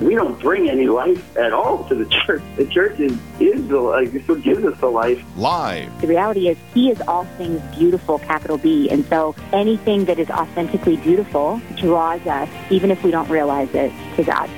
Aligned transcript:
We 0.00 0.14
don't 0.14 0.38
bring 0.38 0.70
any 0.70 0.86
life 0.86 1.36
at 1.36 1.52
all 1.52 1.82
to 1.88 1.94
the 1.94 2.06
church. 2.26 2.42
The 2.56 2.66
church 2.66 3.00
is, 3.00 3.18
is 3.40 3.66
the 3.66 3.80
life. 3.80 4.14
It's 4.14 4.28
what 4.28 4.42
gives 4.42 4.64
us 4.64 4.78
the 4.78 4.86
life. 4.86 5.22
Live. 5.36 6.00
The 6.00 6.06
reality 6.06 6.48
is, 6.48 6.56
He 6.72 6.90
is 6.90 7.00
all 7.08 7.24
things 7.36 7.60
beautiful, 7.76 8.20
capital 8.20 8.58
B. 8.58 8.88
And 8.90 9.04
so 9.06 9.34
anything 9.52 10.04
that 10.04 10.20
is 10.20 10.30
authentically 10.30 10.98
beautiful 10.98 11.60
draws 11.76 12.24
us, 12.26 12.48
even 12.70 12.92
if 12.92 13.02
we 13.02 13.10
don't 13.10 13.28
realize 13.28 13.74
it, 13.74 13.92
to 14.16 14.22
God. 14.22 14.48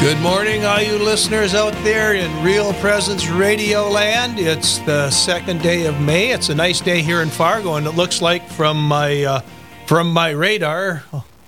Good 0.00 0.18
morning, 0.20 0.64
all 0.64 0.80
you 0.80 0.96
listeners 0.96 1.54
out 1.54 1.74
there 1.84 2.14
in 2.14 2.42
Real 2.42 2.72
Presence 2.74 3.28
Radio 3.28 3.86
Land. 3.86 4.38
It's 4.38 4.78
the 4.78 5.10
second 5.10 5.60
day 5.60 5.84
of 5.84 6.00
May. 6.00 6.30
It's 6.30 6.48
a 6.48 6.54
nice 6.54 6.80
day 6.80 7.02
here 7.02 7.20
in 7.20 7.28
Fargo, 7.28 7.74
and 7.74 7.86
it 7.86 7.90
looks 7.90 8.22
like 8.22 8.48
from 8.48 8.82
my 8.82 9.24
uh, 9.24 9.40
from 9.90 10.12
my 10.12 10.30
radar 10.30 11.02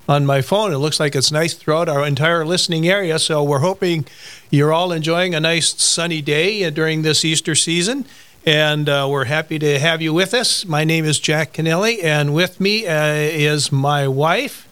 on 0.09 0.27
my 0.27 0.43
phone, 0.43 0.73
it 0.73 0.79
looks 0.79 0.99
like 0.99 1.15
it's 1.15 1.31
nice 1.31 1.55
throughout 1.55 1.89
our 1.89 2.05
entire 2.05 2.45
listening 2.45 2.89
area. 2.89 3.17
So 3.21 3.41
we're 3.45 3.61
hoping 3.61 4.05
you're 4.51 4.73
all 4.73 4.91
enjoying 4.91 5.33
a 5.33 5.39
nice 5.39 5.81
sunny 5.81 6.21
day 6.21 6.69
during 6.71 7.03
this 7.03 7.25
Easter 7.25 7.55
season. 7.55 8.05
And 8.45 8.89
uh, 8.89 9.07
we're 9.09 9.27
happy 9.27 9.61
to 9.61 9.79
have 9.79 10.03
you 10.03 10.13
with 10.13 10.35
us. 10.35 10.65
My 10.65 10.83
name 10.83 11.05
is 11.05 11.21
Jack 11.21 11.53
Kennelly, 11.53 12.03
and 12.03 12.35
with 12.35 12.61
me 12.61 12.85
uh, 12.85 13.13
is 13.15 13.71
my 13.71 14.09
wife, 14.09 14.67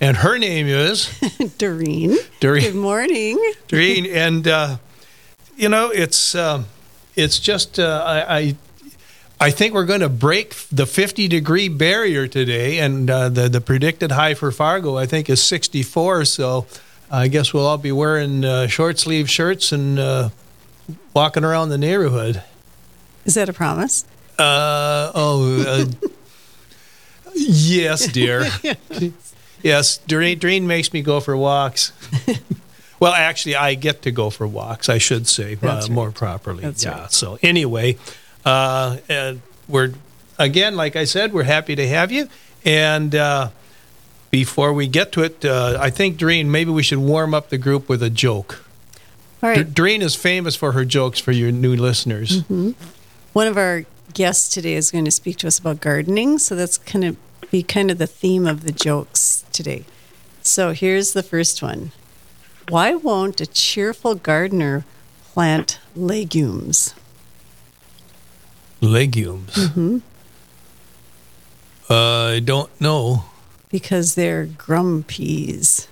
and 0.00 0.16
her 0.16 0.36
name 0.36 0.66
is 0.66 1.06
Doreen. 1.58 2.16
Doreen. 2.40 2.64
Good 2.64 2.74
morning. 2.74 3.52
Doreen, 3.68 4.06
and 4.06 4.48
uh, 4.48 4.78
you 5.56 5.68
know 5.68 5.90
it's 5.90 6.34
um, 6.34 6.66
it's 7.14 7.38
just 7.38 7.78
uh, 7.78 8.02
I, 8.04 8.36
I 8.36 8.56
I 9.42 9.50
think 9.50 9.74
we're 9.74 9.86
going 9.86 10.02
to 10.02 10.08
break 10.08 10.54
the 10.70 10.86
50 10.86 11.26
degree 11.26 11.68
barrier 11.68 12.28
today, 12.28 12.78
and 12.78 13.10
uh, 13.10 13.28
the 13.28 13.48
the 13.48 13.60
predicted 13.60 14.12
high 14.12 14.34
for 14.34 14.52
Fargo 14.52 14.96
I 14.96 15.06
think 15.06 15.28
is 15.28 15.42
64. 15.42 16.26
So 16.26 16.66
I 17.10 17.26
guess 17.26 17.52
we'll 17.52 17.66
all 17.66 17.76
be 17.76 17.90
wearing 17.90 18.44
uh, 18.44 18.68
short 18.68 19.00
sleeve 19.00 19.28
shirts 19.28 19.72
and 19.72 19.98
uh, 19.98 20.28
walking 21.12 21.42
around 21.42 21.70
the 21.70 21.78
neighborhood. 21.78 22.44
Is 23.24 23.34
that 23.34 23.48
a 23.48 23.52
promise? 23.52 24.04
Uh, 24.38 25.10
oh, 25.12 25.64
uh, 25.66 26.08
yes, 27.34 28.06
dear. 28.06 28.46
yes, 29.62 29.98
Doreen, 29.98 30.38
Doreen 30.38 30.68
makes 30.68 30.92
me 30.92 31.02
go 31.02 31.18
for 31.18 31.36
walks. 31.36 31.92
well, 33.00 33.12
actually, 33.12 33.56
I 33.56 33.74
get 33.74 34.02
to 34.02 34.12
go 34.12 34.30
for 34.30 34.46
walks, 34.46 34.88
I 34.88 34.98
should 34.98 35.26
say, 35.26 35.54
uh, 35.54 35.56
That's 35.60 35.88
more 35.88 36.12
properly. 36.12 36.62
That's 36.62 36.84
yeah. 36.84 37.02
right. 37.02 37.12
So, 37.12 37.38
anyway, 37.42 37.98
uh, 38.44 38.98
and 39.08 39.40
we're, 39.68 39.92
again, 40.38 40.76
like 40.76 40.96
I 40.96 41.04
said, 41.04 41.32
we're 41.32 41.44
happy 41.44 41.74
to 41.76 41.86
have 41.88 42.10
you. 42.12 42.28
And 42.64 43.14
uh, 43.14 43.50
before 44.30 44.72
we 44.72 44.86
get 44.86 45.12
to 45.12 45.22
it, 45.22 45.44
uh, 45.44 45.78
I 45.80 45.90
think, 45.90 46.16
Doreen, 46.16 46.50
maybe 46.50 46.70
we 46.70 46.82
should 46.82 46.98
warm 46.98 47.34
up 47.34 47.48
the 47.50 47.58
group 47.58 47.88
with 47.88 48.02
a 48.02 48.10
joke. 48.10 48.64
All 49.42 49.52
D- 49.54 49.60
right. 49.62 49.74
Doreen 49.74 50.02
is 50.02 50.14
famous 50.14 50.54
for 50.56 50.72
her 50.72 50.84
jokes 50.84 51.18
for 51.18 51.32
your 51.32 51.50
new 51.50 51.74
listeners. 51.74 52.42
One 53.32 53.46
of 53.46 53.56
our 53.56 53.84
guests 54.14 54.52
today 54.52 54.74
is 54.74 54.90
going 54.90 55.04
to 55.06 55.10
speak 55.10 55.38
to 55.38 55.46
us 55.46 55.58
about 55.58 55.80
gardening. 55.80 56.38
So 56.38 56.54
that's 56.54 56.78
going 56.78 57.14
to 57.14 57.16
be 57.50 57.62
kind 57.62 57.90
of 57.90 57.98
the 57.98 58.06
theme 58.06 58.46
of 58.46 58.62
the 58.62 58.72
jokes 58.72 59.44
today. 59.52 59.84
So 60.42 60.72
here's 60.72 61.12
the 61.12 61.22
first 61.22 61.62
one 61.62 61.92
Why 62.68 62.94
won't 62.94 63.40
a 63.40 63.46
cheerful 63.46 64.14
gardener 64.14 64.84
plant 65.32 65.78
legumes? 65.96 66.94
Legumes. 68.82 69.54
Mm-hmm. 69.54 69.98
Uh, 71.88 71.94
I 72.34 72.40
don't 72.40 72.70
know. 72.80 73.24
Because 73.70 74.14
they're 74.14 74.46
grumpies. 74.46 75.86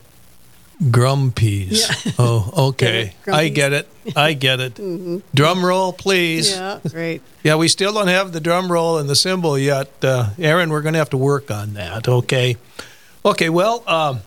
Grumpies. 0.83 2.15
Oh, 2.19 2.69
okay. 2.71 3.15
Get? 3.25 3.35
I 3.35 3.49
get 3.49 3.73
it. 3.73 3.89
I 4.17 4.33
get 4.45 4.61
it. 4.61 5.23
Drum 5.35 5.65
roll, 5.65 5.93
please. 5.93 6.51
Yeah, 6.53 6.81
great. 6.89 7.23
Yeah, 7.43 7.57
we 7.57 7.69
still 7.69 7.95
don't 7.95 8.09
have 8.09 8.33
the 8.33 8.41
drum 8.41 8.71
roll 8.71 8.99
and 8.99 9.09
the 9.09 9.17
cymbal 9.17 9.59
yet. 9.59 9.89
Uh, 10.05 10.29
Aaron, 10.39 10.69
we're 10.69 10.83
going 10.83 10.93
to 10.93 10.99
have 10.99 11.09
to 11.11 11.17
work 11.17 11.51
on 11.51 11.73
that. 11.73 12.07
Okay. 12.07 12.59
Okay, 13.25 13.49
well, 13.49 13.83
um, 13.89 14.21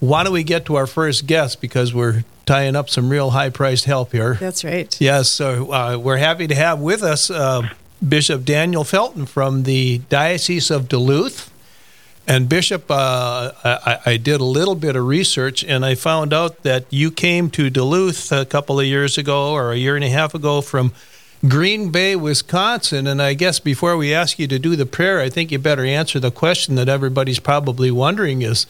why 0.00 0.24
don't 0.24 0.32
we 0.32 0.42
get 0.42 0.66
to 0.66 0.74
our 0.74 0.88
first 0.88 1.28
guest 1.28 1.60
because 1.60 1.94
we're 1.94 2.24
tying 2.46 2.74
up 2.74 2.90
some 2.90 3.10
real 3.10 3.30
high 3.30 3.50
priced 3.50 3.84
help 3.84 4.10
here. 4.10 4.34
That's 4.34 4.64
right. 4.64 5.00
Yes, 5.00 5.28
so 5.30 5.72
uh, 5.72 5.98
we're 5.98 6.16
happy 6.16 6.48
to 6.48 6.54
have 6.56 6.80
with 6.80 7.04
us 7.04 7.30
uh, 7.30 7.62
Bishop 8.06 8.44
Daniel 8.44 8.84
Felton 8.84 9.26
from 9.26 9.64
the 9.64 9.98
Diocese 10.08 10.70
of 10.70 10.88
Duluth. 10.88 11.52
And 12.26 12.48
Bishop, 12.48 12.90
uh, 12.90 13.52
I, 13.64 13.98
I 14.04 14.16
did 14.18 14.40
a 14.40 14.44
little 14.44 14.74
bit 14.74 14.96
of 14.96 15.06
research, 15.06 15.64
and 15.64 15.84
I 15.84 15.94
found 15.94 16.34
out 16.34 16.62
that 16.62 16.84
you 16.90 17.10
came 17.10 17.48
to 17.50 17.70
Duluth 17.70 18.30
a 18.30 18.44
couple 18.44 18.78
of 18.78 18.84
years 18.84 19.16
ago, 19.16 19.52
or 19.52 19.72
a 19.72 19.76
year 19.76 19.96
and 19.96 20.04
a 20.04 20.10
half 20.10 20.34
ago, 20.34 20.60
from 20.60 20.92
Green 21.48 21.90
Bay, 21.90 22.16
Wisconsin. 22.16 23.06
And 23.06 23.22
I 23.22 23.32
guess 23.32 23.60
before 23.60 23.96
we 23.96 24.12
ask 24.12 24.38
you 24.38 24.46
to 24.46 24.58
do 24.58 24.76
the 24.76 24.84
prayer, 24.84 25.20
I 25.20 25.30
think 25.30 25.50
you 25.50 25.58
better 25.58 25.86
answer 25.86 26.20
the 26.20 26.30
question 26.30 26.74
that 26.74 26.88
everybody's 26.88 27.40
probably 27.40 27.90
wondering: 27.90 28.42
is 28.42 28.66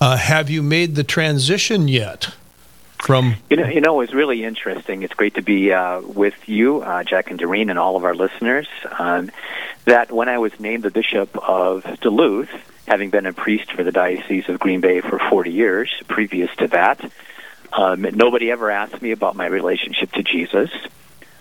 uh, 0.00 0.16
Have 0.16 0.48
you 0.48 0.62
made 0.62 0.94
the 0.94 1.04
transition 1.04 1.88
yet 1.88 2.32
from 3.02 3.34
You 3.50 3.56
know, 3.56 3.66
you 3.66 3.80
know, 3.80 4.00
it's 4.00 4.14
really 4.14 4.44
interesting. 4.44 5.02
It's 5.02 5.14
great 5.14 5.34
to 5.34 5.42
be 5.42 5.72
uh, 5.72 6.00
with 6.00 6.48
you, 6.48 6.82
uh, 6.82 7.02
Jack 7.02 7.30
and 7.30 7.38
Doreen, 7.38 7.68
and 7.68 7.78
all 7.78 7.96
of 7.96 8.04
our 8.04 8.14
listeners. 8.14 8.68
Um, 8.98 9.30
that 9.84 10.12
when 10.12 10.28
I 10.28 10.38
was 10.38 10.58
named 10.60 10.84
the 10.84 10.90
bishop 10.90 11.36
of 11.36 11.84
Duluth, 12.00 12.50
having 12.86 13.10
been 13.10 13.26
a 13.26 13.32
priest 13.32 13.72
for 13.72 13.82
the 13.82 13.92
diocese 13.92 14.48
of 14.48 14.60
Green 14.60 14.80
Bay 14.80 15.00
for 15.00 15.18
40 15.18 15.50
years, 15.50 15.90
previous 16.06 16.54
to 16.56 16.68
that, 16.68 17.10
um, 17.72 18.02
nobody 18.02 18.50
ever 18.50 18.70
asked 18.70 19.02
me 19.02 19.10
about 19.10 19.34
my 19.34 19.46
relationship 19.46 20.12
to 20.12 20.22
Jesus. 20.22 20.70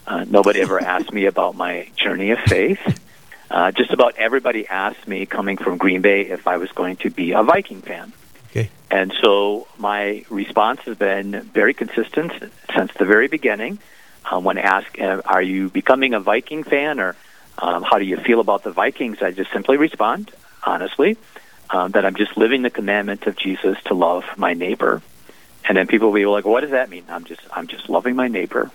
Uh, 0.07 0.25
nobody 0.27 0.61
ever 0.61 0.79
asked 0.83 1.13
me 1.13 1.25
about 1.25 1.55
my 1.55 1.89
journey 1.95 2.31
of 2.31 2.39
faith. 2.39 2.99
Uh, 3.51 3.71
just 3.71 3.91
about 3.91 4.15
everybody 4.17 4.67
asked 4.67 5.07
me, 5.07 5.25
coming 5.25 5.57
from 5.57 5.77
Green 5.77 6.01
Bay, 6.01 6.21
if 6.21 6.47
I 6.47 6.57
was 6.57 6.71
going 6.71 6.95
to 6.97 7.09
be 7.09 7.33
a 7.33 7.43
Viking 7.43 7.81
fan. 7.81 8.13
Okay. 8.51 8.69
And 8.89 9.13
so 9.21 9.67
my 9.77 10.25
response 10.29 10.81
has 10.81 10.97
been 10.97 11.41
very 11.53 11.73
consistent 11.73 12.31
since 12.75 12.91
the 12.93 13.05
very 13.05 13.27
beginning. 13.27 13.79
Um, 14.29 14.43
when 14.43 14.57
asked, 14.57 14.99
uh, 14.99 15.21
"Are 15.25 15.41
you 15.41 15.69
becoming 15.69 16.13
a 16.13 16.19
Viking 16.19 16.63
fan?" 16.63 16.99
or 16.99 17.15
um, 17.57 17.81
"How 17.83 17.97
do 17.97 18.05
you 18.05 18.17
feel 18.17 18.39
about 18.39 18.63
the 18.63 18.71
Vikings?" 18.71 19.21
I 19.21 19.31
just 19.31 19.51
simply 19.51 19.77
respond 19.77 20.31
honestly 20.63 21.17
um, 21.69 21.91
that 21.91 22.05
I'm 22.05 22.15
just 22.15 22.37
living 22.37 22.61
the 22.61 22.69
commandment 22.69 23.25
of 23.25 23.35
Jesus 23.35 23.77
to 23.85 23.93
love 23.93 24.25
my 24.37 24.53
neighbor. 24.53 25.01
And 25.67 25.77
then 25.77 25.87
people 25.87 26.09
will 26.09 26.15
be 26.15 26.25
like, 26.25 26.45
"What 26.45 26.61
does 26.61 26.71
that 26.71 26.89
mean?" 26.89 27.05
I'm 27.09 27.23
just 27.23 27.41
I'm 27.51 27.67
just 27.67 27.89
loving 27.89 28.15
my 28.15 28.27
neighbor. 28.27 28.69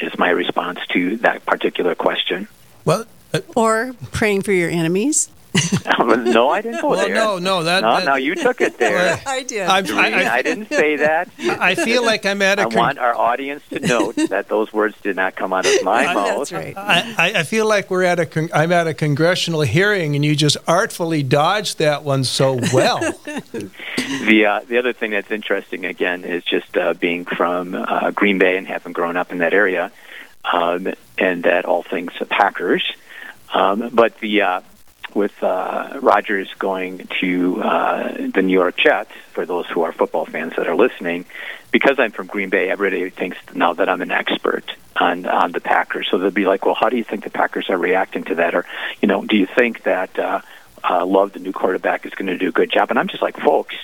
Is 0.00 0.16
my 0.18 0.30
response 0.30 0.78
to 0.92 1.16
that 1.18 1.44
particular 1.44 1.94
question. 1.94 2.48
well? 2.84 3.04
Uh, 3.34 3.40
Or 3.56 3.94
praying 4.12 4.42
for 4.42 4.52
your 4.52 4.70
enemies. 4.70 5.30
no, 5.98 6.50
I 6.50 6.60
didn't 6.62 6.80
go 6.82 6.90
well, 6.90 7.06
there. 7.06 7.14
no, 7.14 7.38
no, 7.38 7.62
that. 7.64 7.80
no, 7.82 7.96
that- 7.96 8.04
no, 8.04 8.14
you 8.16 8.34
took 8.34 8.60
it 8.60 8.78
there. 8.78 9.20
I 9.26 9.42
did. 9.42 9.62
I'm- 9.68 9.84
Doreen, 9.84 10.14
I- 10.14 10.24
I- 10.24 10.34
I 10.36 10.42
didn't 10.42 10.68
say 10.68 10.96
that. 11.06 11.28
I 11.38 11.74
feel 11.74 12.04
like 12.04 12.24
I'm 12.26 12.42
at 12.42 12.58
a. 12.58 12.62
I 12.62 12.64
con- 12.66 12.74
want 12.74 12.98
our 12.98 13.14
audience 13.14 13.62
to 13.70 13.80
note 13.80 14.16
that 14.28 14.48
those 14.48 14.72
words 14.72 14.96
did 15.02 15.16
not 15.16 15.36
come 15.36 15.52
out 15.52 15.66
of 15.66 15.82
my 15.82 16.12
mouth. 16.14 16.48
That's 16.50 16.52
right. 16.52 16.76
I, 16.76 17.14
I- 17.18 17.40
I 17.40 17.42
feel 17.42 17.66
like 17.66 17.90
we're 17.90 18.02
at 18.04 18.18
a. 18.20 18.26
Con- 18.26 18.50
I'm 18.54 18.72
at 18.72 18.86
a 18.86 18.94
congressional 18.94 19.62
hearing, 19.62 20.14
and 20.14 20.24
you 20.24 20.34
just 20.36 20.56
artfully 20.66 21.22
dodged 21.22 21.78
that 21.78 22.02
one 22.04 22.24
so 22.24 22.58
well. 22.72 23.00
The 23.26 24.46
uh, 24.46 24.60
the 24.68 24.78
other 24.78 24.92
thing 24.92 25.10
that's 25.10 25.30
interesting 25.30 25.84
again 25.84 26.24
is 26.24 26.44
just 26.44 26.76
uh, 26.76 26.94
being 26.94 27.24
from 27.24 27.74
uh, 27.74 28.10
Green 28.12 28.38
Bay 28.38 28.56
and 28.56 28.66
having 28.66 28.92
grown 28.92 29.16
up 29.16 29.32
in 29.32 29.38
that 29.38 29.52
area, 29.54 29.90
um, 30.44 30.88
and 31.18 31.42
that 31.44 31.64
all 31.64 31.82
things 31.82 32.12
Packers. 32.28 32.84
Um, 33.52 33.90
but 33.92 34.18
the 34.20 34.42
uh, 34.42 34.60
with 35.16 35.42
uh, 35.42 35.98
Rodgers 36.00 36.52
going 36.58 37.08
to 37.20 37.62
uh, 37.62 38.28
the 38.32 38.42
New 38.42 38.52
York 38.52 38.76
Jets, 38.76 39.10
for 39.32 39.46
those 39.46 39.66
who 39.66 39.82
are 39.82 39.92
football 39.92 40.26
fans 40.26 40.54
that 40.56 40.68
are 40.68 40.76
listening, 40.76 41.24
because 41.72 41.98
I'm 41.98 42.12
from 42.12 42.26
Green 42.26 42.50
Bay, 42.50 42.70
everybody 42.70 43.10
thinks 43.10 43.38
now 43.54 43.72
that 43.72 43.88
I'm 43.88 44.02
an 44.02 44.10
expert 44.10 44.64
on 44.94 45.26
on 45.26 45.52
the 45.52 45.60
Packers. 45.60 46.08
So 46.10 46.18
they'll 46.18 46.30
be 46.30 46.46
like, 46.46 46.64
"Well, 46.64 46.74
how 46.74 46.90
do 46.90 46.96
you 46.96 47.04
think 47.04 47.24
the 47.24 47.30
Packers 47.30 47.70
are 47.70 47.78
reacting 47.78 48.24
to 48.24 48.36
that?" 48.36 48.54
Or, 48.54 48.66
you 49.00 49.08
know, 49.08 49.24
do 49.24 49.36
you 49.36 49.46
think 49.46 49.82
that 49.84 50.18
uh, 50.18 50.42
uh, 50.88 51.04
Love, 51.04 51.32
the 51.32 51.40
new 51.40 51.52
quarterback, 51.52 52.06
is 52.06 52.14
going 52.14 52.28
to 52.28 52.38
do 52.38 52.48
a 52.48 52.52
good 52.52 52.70
job? 52.70 52.90
And 52.90 52.98
I'm 52.98 53.08
just 53.08 53.22
like, 53.22 53.38
folks, 53.40 53.74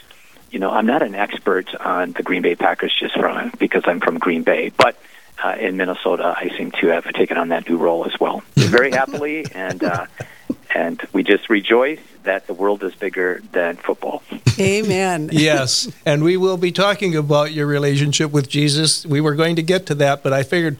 you 0.51 0.59
know, 0.59 0.71
I'm 0.71 0.87
not 0.87 1.03
an 1.03 1.15
expert 1.15 1.75
on 1.75 2.13
the 2.13 2.23
Green 2.23 2.43
Bay 2.43 2.55
Packers 2.55 2.95
just 2.99 3.15
from 3.15 3.53
because 3.59 3.83
I'm 3.87 4.01
from 4.01 4.19
Green 4.19 4.43
Bay, 4.43 4.71
but 4.77 4.97
uh, 5.43 5.57
in 5.59 5.77
Minnesota, 5.77 6.35
I 6.37 6.57
seem 6.57 6.71
to 6.73 6.89
have 6.89 7.05
taken 7.13 7.37
on 7.37 7.49
that 7.49 7.69
new 7.69 7.79
role 7.79 8.05
as 8.05 8.19
well, 8.21 8.43
very 8.55 8.93
happily, 8.93 9.47
and 9.55 9.83
uh, 9.83 10.07
and 10.75 11.01
we 11.13 11.23
just 11.23 11.51
rejoice 11.51 12.01
that 12.25 12.47
the 12.47 12.55
world 12.55 12.83
is 12.83 12.95
bigger 12.95 13.43
than 13.53 13.77
football. 13.77 14.23
Amen. 14.59 15.31
yes, 15.33 15.91
and 16.07 16.23
we 16.23 16.37
will 16.37 16.57
be 16.57 16.73
talking 16.73 17.17
about 17.17 17.53
your 17.53 17.67
relationship 17.67 18.31
with 18.31 18.49
Jesus. 18.49 19.05
We 19.05 19.21
were 19.21 19.35
going 19.35 19.57
to 19.57 19.63
get 19.63 19.87
to 19.87 19.95
that, 19.97 20.23
but 20.23 20.33
I 20.33 20.43
figured, 20.43 20.79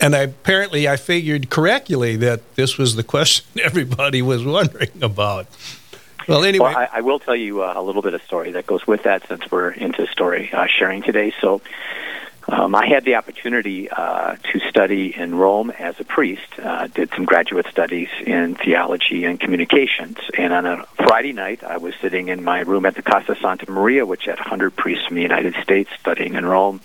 and 0.00 0.14
I, 0.14 0.20
apparently 0.20 0.88
I 0.88 0.96
figured 0.96 1.50
correctly 1.50 2.16
that 2.16 2.56
this 2.56 2.78
was 2.78 2.96
the 2.96 3.04
question 3.04 3.46
everybody 3.62 4.22
was 4.22 4.44
wondering 4.44 5.02
about. 5.02 5.46
Well, 6.28 6.44
anyway, 6.44 6.64
well, 6.64 6.76
I, 6.76 6.88
I, 6.98 7.00
will 7.00 7.18
tell 7.18 7.34
you 7.34 7.62
uh, 7.62 7.72
a 7.74 7.82
little 7.82 8.02
bit 8.02 8.14
of 8.14 8.22
story 8.22 8.52
that 8.52 8.66
goes 8.66 8.86
with 8.86 9.04
that, 9.04 9.26
since 9.26 9.50
we're 9.50 9.70
into 9.70 10.06
story 10.08 10.52
uh, 10.52 10.66
sharing 10.66 11.02
today. 11.02 11.32
So. 11.40 11.60
Um, 12.48 12.74
I 12.74 12.86
had 12.86 13.04
the 13.04 13.16
opportunity 13.16 13.88
uh, 13.90 14.36
to 14.36 14.60
study 14.68 15.14
in 15.14 15.34
Rome 15.34 15.70
as 15.70 16.00
a 16.00 16.04
priest, 16.04 16.58
uh, 16.58 16.86
did 16.88 17.10
some 17.14 17.24
graduate 17.24 17.66
studies 17.70 18.08
in 18.24 18.54
theology 18.54 19.24
and 19.24 19.38
communications. 19.38 20.18
And 20.36 20.52
on 20.52 20.66
a 20.66 20.86
Friday 20.96 21.32
night, 21.32 21.62
I 21.62 21.76
was 21.76 21.94
sitting 22.00 22.28
in 22.28 22.42
my 22.42 22.60
room 22.60 22.86
at 22.86 22.94
the 22.94 23.02
Casa 23.02 23.36
Santa 23.40 23.70
Maria, 23.70 24.06
which 24.06 24.24
had 24.24 24.38
100 24.38 24.74
priests 24.74 25.06
from 25.06 25.16
the 25.16 25.22
United 25.22 25.54
States 25.62 25.90
studying 25.98 26.34
in 26.34 26.46
Rome. 26.46 26.80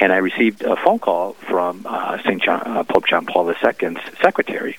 And 0.00 0.12
I 0.12 0.16
received 0.16 0.62
a 0.62 0.76
phone 0.76 0.98
call 0.98 1.34
from 1.34 1.82
uh, 1.84 2.18
St. 2.22 2.42
John, 2.42 2.62
uh, 2.64 2.84
Pope 2.84 3.06
John 3.06 3.26
Paul 3.26 3.48
II's 3.50 3.98
secretary 4.20 4.78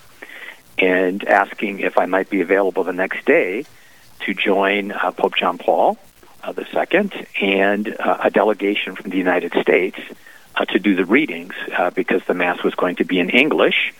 and 0.77 1.27
asking 1.27 1.81
if 1.81 1.97
I 1.97 2.05
might 2.05 2.29
be 2.29 2.41
available 2.41 2.83
the 2.83 2.93
next 2.93 3.25
day 3.25 3.65
to 4.21 4.33
join 4.33 4.91
uh, 4.91 5.11
Pope 5.11 5.35
John 5.35 5.57
Paul 5.57 5.97
uh, 6.43 6.51
the 6.51 6.65
second, 6.71 7.13
and 7.41 7.95
uh, 7.99 8.17
a 8.23 8.29
delegation 8.29 8.95
from 8.95 9.11
the 9.11 9.17
United 9.17 9.53
States 9.61 9.97
uh, 10.55 10.65
to 10.65 10.79
do 10.79 10.95
the 10.95 11.05
readings 11.05 11.53
uh, 11.77 11.89
because 11.91 12.23
the 12.25 12.33
mass 12.33 12.63
was 12.63 12.75
going 12.75 12.95
to 12.97 13.03
be 13.03 13.19
in 13.19 13.29
English, 13.29 13.93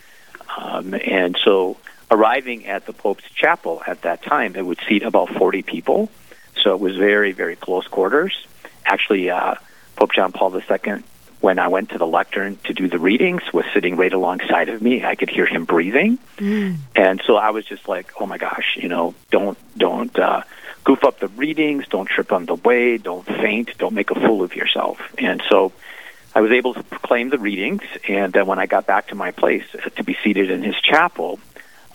um, 0.58 0.94
and 0.94 1.38
so 1.44 1.78
arriving 2.12 2.66
at 2.66 2.86
the 2.86 2.94
Pope's 2.94 3.30
chapel 3.36 3.82
at 3.86 4.02
that 4.02 4.24
time, 4.24 4.56
it 4.56 4.66
would 4.66 4.80
seat 4.88 5.04
about 5.04 5.30
forty 5.30 5.62
people, 5.62 6.10
so 6.62 6.74
it 6.74 6.80
was 6.80 6.96
very 6.98 7.32
very 7.32 7.56
close 7.56 7.88
quarters. 7.88 8.46
Actually, 8.86 9.30
uh, 9.30 9.56
Pope 9.96 10.14
John 10.14 10.32
Paul 10.32 10.56
II 10.56 11.04
when 11.42 11.58
I 11.58 11.70
went 11.70 11.90
to 11.92 11.98
the 11.98 12.08
lectern 12.08 12.58
to 12.66 12.74
do 12.74 12.88
the 12.88 13.00
readings 13.00 13.42
was 13.54 13.66
sitting 13.74 13.96
right 13.96 14.12
alongside 14.12 14.70
of 14.70 14.82
me. 14.82 15.06
I 15.06 15.16
could 15.16 15.30
hear 15.30 15.46
him 15.46 15.64
breathing. 15.66 16.18
Mm. 16.38 16.78
And 16.96 17.22
so 17.26 17.38
I 17.38 17.52
was 17.52 17.66
just 17.66 17.88
like, 17.88 18.12
"Oh 18.20 18.26
my 18.26 18.38
gosh, 18.38 18.78
you 18.82 18.90
know, 18.90 19.16
don't 19.32 19.58
don't 19.78 20.18
uh 20.18 20.44
goof 20.90 21.04
up 21.04 21.20
the 21.20 21.28
readings, 21.28 21.88
don't 21.88 22.10
trip 22.10 22.32
on 22.32 22.48
the 22.48 22.56
way, 22.56 22.98
don't 22.98 23.24
faint, 23.24 23.78
don't 23.78 23.94
make 23.94 24.10
a 24.10 24.16
fool 24.16 24.42
of 24.42 24.56
yourself. 24.56 25.00
And 25.20 25.40
so 25.48 25.72
I 26.34 26.42
was 26.42 26.52
able 26.52 26.74
to 26.74 26.82
proclaim 26.82 27.30
the 27.30 27.38
readings, 27.38 27.84
and 28.08 28.34
then 28.34 28.48
when 28.48 28.58
I 28.58 28.66
got 28.66 28.88
back 28.88 29.10
to 29.10 29.16
my 29.16 29.30
place 29.30 29.66
uh, 29.76 29.88
to 29.90 30.04
be 30.04 30.18
seated 30.24 30.50
in 30.50 30.64
his 30.64 30.74
chapel, 30.82 31.40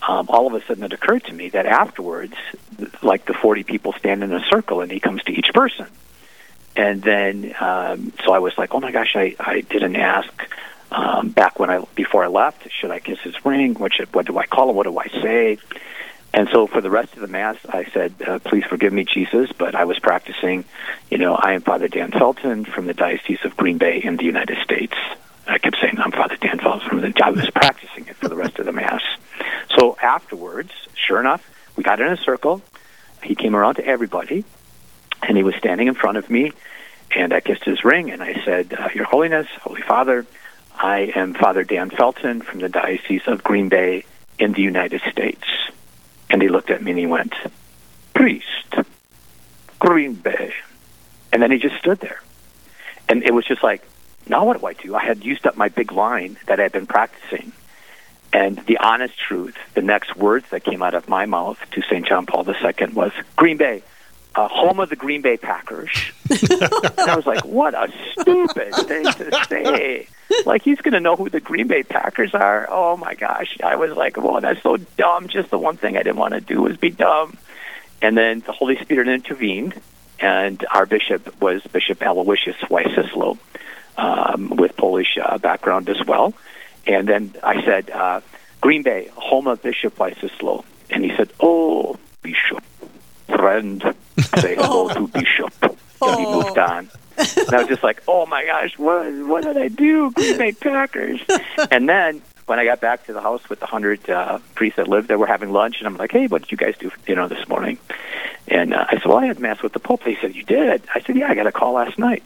um, 0.06 0.26
all 0.28 0.46
of 0.46 0.54
a 0.54 0.64
sudden 0.64 0.84
it 0.84 0.92
occurred 0.92 1.24
to 1.24 1.32
me 1.32 1.48
that 1.48 1.66
afterwards, 1.66 2.36
like 3.02 3.24
the 3.24 3.34
40 3.34 3.64
people 3.64 3.94
stand 3.94 4.22
in 4.22 4.32
a 4.32 4.44
circle 4.44 4.80
and 4.80 4.92
he 4.92 5.00
comes 5.00 5.24
to 5.24 5.32
each 5.32 5.52
person. 5.52 5.88
And 6.76 7.02
then, 7.02 7.52
um, 7.58 8.12
so 8.24 8.32
I 8.32 8.38
was 8.38 8.56
like, 8.56 8.76
oh 8.76 8.80
my 8.80 8.92
gosh, 8.92 9.16
I, 9.16 9.34
I 9.40 9.62
didn't 9.62 9.96
ask 9.96 10.32
um, 10.92 11.30
back 11.30 11.58
when 11.58 11.68
I, 11.68 11.84
before 11.96 12.22
I 12.22 12.28
left, 12.28 12.70
should 12.70 12.92
I 12.92 13.00
kiss 13.00 13.18
his 13.22 13.44
ring? 13.44 13.74
What, 13.74 13.92
should, 13.94 14.14
what 14.14 14.26
do 14.26 14.38
I 14.38 14.46
call 14.46 14.70
him? 14.70 14.76
What 14.76 14.84
do 14.84 14.96
I 14.96 15.08
say? 15.08 15.58
And 16.34 16.48
so 16.48 16.66
for 16.66 16.80
the 16.80 16.90
rest 16.90 17.14
of 17.14 17.20
the 17.20 17.28
Mass, 17.28 17.56
I 17.68 17.84
said, 17.84 18.12
uh, 18.26 18.40
please 18.40 18.64
forgive 18.64 18.92
me, 18.92 19.04
Jesus, 19.04 19.52
but 19.52 19.76
I 19.76 19.84
was 19.84 20.00
practicing, 20.00 20.64
you 21.08 21.16
know, 21.16 21.36
I 21.36 21.52
am 21.52 21.60
Father 21.60 21.86
Dan 21.86 22.10
Felton 22.10 22.64
from 22.64 22.86
the 22.86 22.92
Diocese 22.92 23.38
of 23.44 23.56
Green 23.56 23.78
Bay 23.78 24.00
in 24.02 24.16
the 24.16 24.24
United 24.24 24.58
States. 24.64 24.94
I 25.46 25.58
kept 25.58 25.76
saying, 25.80 25.96
I'm 25.96 26.10
Father 26.10 26.36
Dan 26.36 26.58
Felton 26.58 26.88
from 26.88 27.00
the, 27.02 27.14
I 27.22 27.30
was 27.30 27.48
practicing 27.50 28.06
it 28.08 28.16
for 28.16 28.28
the 28.28 28.34
rest 28.34 28.58
of 28.58 28.66
the 28.66 28.72
Mass. 28.72 29.00
So 29.78 29.96
afterwards, 30.02 30.72
sure 30.96 31.20
enough, 31.20 31.48
we 31.76 31.84
got 31.84 32.00
in 32.00 32.08
a 32.08 32.16
circle. 32.16 32.62
He 33.22 33.36
came 33.36 33.54
around 33.54 33.76
to 33.76 33.86
everybody, 33.86 34.44
and 35.22 35.36
he 35.36 35.44
was 35.44 35.54
standing 35.54 35.86
in 35.86 35.94
front 35.94 36.18
of 36.18 36.28
me, 36.28 36.50
and 37.14 37.32
I 37.32 37.42
kissed 37.42 37.64
his 37.64 37.84
ring, 37.84 38.10
and 38.10 38.20
I 38.20 38.42
said, 38.44 38.74
uh, 38.76 38.88
Your 38.92 39.04
Holiness, 39.04 39.46
Holy 39.60 39.82
Father, 39.82 40.26
I 40.74 41.12
am 41.14 41.32
Father 41.32 41.62
Dan 41.62 41.90
Felton 41.90 42.42
from 42.42 42.58
the 42.58 42.68
Diocese 42.68 43.22
of 43.28 43.44
Green 43.44 43.68
Bay 43.68 44.04
in 44.36 44.52
the 44.52 44.62
United 44.62 45.00
States. 45.12 45.46
And 46.30 46.42
he 46.42 46.48
looked 46.48 46.70
at 46.70 46.82
me 46.82 46.92
and 46.92 46.98
he 46.98 47.06
went, 47.06 47.34
Priest, 48.14 48.74
Green 49.78 50.14
Bay. 50.14 50.52
And 51.32 51.42
then 51.42 51.50
he 51.50 51.58
just 51.58 51.76
stood 51.76 52.00
there. 52.00 52.20
And 53.08 53.22
it 53.22 53.34
was 53.34 53.44
just 53.44 53.62
like, 53.62 53.82
now 54.28 54.44
what 54.46 54.60
do 54.60 54.66
I 54.66 54.72
do? 54.72 54.94
I 54.94 55.04
had 55.04 55.24
used 55.24 55.46
up 55.46 55.56
my 55.56 55.68
big 55.68 55.92
line 55.92 56.36
that 56.46 56.58
I 56.58 56.62
had 56.62 56.72
been 56.72 56.86
practicing. 56.86 57.52
And 58.32 58.58
the 58.66 58.78
honest 58.78 59.18
truth, 59.18 59.56
the 59.74 59.82
next 59.82 60.16
words 60.16 60.46
that 60.50 60.64
came 60.64 60.82
out 60.82 60.94
of 60.94 61.08
my 61.08 61.26
mouth 61.26 61.58
to 61.72 61.82
St. 61.82 62.06
John 62.06 62.26
Paul 62.26 62.44
II 62.48 62.86
was 62.92 63.12
Green 63.36 63.58
Bay, 63.58 63.82
uh, 64.34 64.48
home 64.48 64.80
of 64.80 64.88
the 64.88 64.96
Green 64.96 65.22
Bay 65.22 65.36
Packers. 65.36 65.90
and 66.30 66.98
I 66.98 67.14
was 67.14 67.26
like, 67.26 67.44
what 67.44 67.74
a 67.74 67.92
stupid 68.18 68.74
thing 68.74 69.04
to 69.04 69.44
say. 69.48 70.08
Like, 70.46 70.62
he's 70.62 70.80
going 70.80 70.92
to 70.92 71.00
know 71.00 71.16
who 71.16 71.28
the 71.28 71.40
Green 71.40 71.66
Bay 71.66 71.82
Packers 71.82 72.34
are. 72.34 72.66
Oh, 72.70 72.96
my 72.96 73.14
gosh. 73.14 73.56
I 73.62 73.76
was 73.76 73.92
like, 73.92 74.16
well, 74.16 74.40
that's 74.40 74.62
so 74.62 74.76
dumb. 74.76 75.28
Just 75.28 75.50
the 75.50 75.58
one 75.58 75.76
thing 75.76 75.96
I 75.96 76.02
didn't 76.02 76.16
want 76.16 76.34
to 76.34 76.40
do 76.40 76.62
was 76.62 76.76
be 76.76 76.90
dumb. 76.90 77.36
And 78.02 78.16
then 78.16 78.40
the 78.40 78.52
Holy 78.52 78.76
Spirit 78.76 79.08
intervened, 79.08 79.80
and 80.20 80.64
our 80.70 80.86
bishop 80.86 81.40
was 81.40 81.62
Bishop 81.62 82.02
Aloysius 82.02 82.56
Wycislo, 82.68 83.38
um, 83.96 84.50
with 84.50 84.76
Polish 84.76 85.18
uh, 85.22 85.38
background 85.38 85.88
as 85.88 86.04
well. 86.06 86.34
And 86.86 87.08
then 87.08 87.34
I 87.42 87.64
said, 87.64 87.90
uh, 87.90 88.20
Green 88.60 88.82
Bay, 88.82 89.08
home 89.14 89.46
of 89.46 89.62
Bishop 89.62 89.96
Wycislo. 89.96 90.64
And 90.90 91.04
he 91.04 91.16
said, 91.16 91.32
oh, 91.40 91.98
Bishop, 92.22 92.62
friend, 93.28 93.82
say 94.36 94.54
hello 94.58 94.88
to 94.88 95.08
Bishop. 95.08 95.78
So 96.04 96.18
he 96.18 96.26
moved 96.26 96.58
on. 96.58 96.90
And 97.16 97.54
I 97.54 97.58
was 97.58 97.68
just 97.68 97.82
like, 97.82 98.02
oh 98.08 98.26
my 98.26 98.44
gosh, 98.44 98.76
what 98.78 99.06
what 99.26 99.44
did 99.44 99.56
I 99.56 99.68
do? 99.68 100.10
Green 100.10 100.38
Bay 100.38 100.52
Packers. 100.52 101.20
and 101.70 101.88
then 101.88 102.22
when 102.46 102.58
I 102.58 102.64
got 102.64 102.80
back 102.80 103.06
to 103.06 103.12
the 103.12 103.20
house 103.20 103.48
with 103.48 103.60
the 103.60 103.66
hundred 103.66 104.08
uh, 104.10 104.38
priests 104.54 104.76
that 104.76 104.88
lived 104.88 105.08
there, 105.08 105.18
we're 105.18 105.26
having 105.26 105.50
lunch, 105.50 105.76
and 105.78 105.86
I'm 105.86 105.96
like, 105.96 106.12
hey, 106.12 106.26
what 106.26 106.42
did 106.42 106.50
you 106.50 106.58
guys 106.58 106.76
do 106.78 106.90
for 106.90 106.98
dinner 107.06 107.28
this 107.28 107.48
morning? 107.48 107.78
And 108.48 108.74
uh, 108.74 108.84
I 108.88 108.96
said, 108.96 109.06
well, 109.06 109.18
I 109.18 109.26
had 109.26 109.38
mass 109.38 109.62
with 109.62 109.72
the 109.72 109.78
Pope. 109.78 110.04
They 110.04 110.16
said, 110.16 110.34
you 110.34 110.42
did? 110.42 110.82
I 110.94 111.00
said, 111.00 111.16
yeah, 111.16 111.30
I 111.30 111.34
got 111.34 111.46
a 111.46 111.52
call 111.52 111.74
last 111.74 111.98
night. 111.98 112.22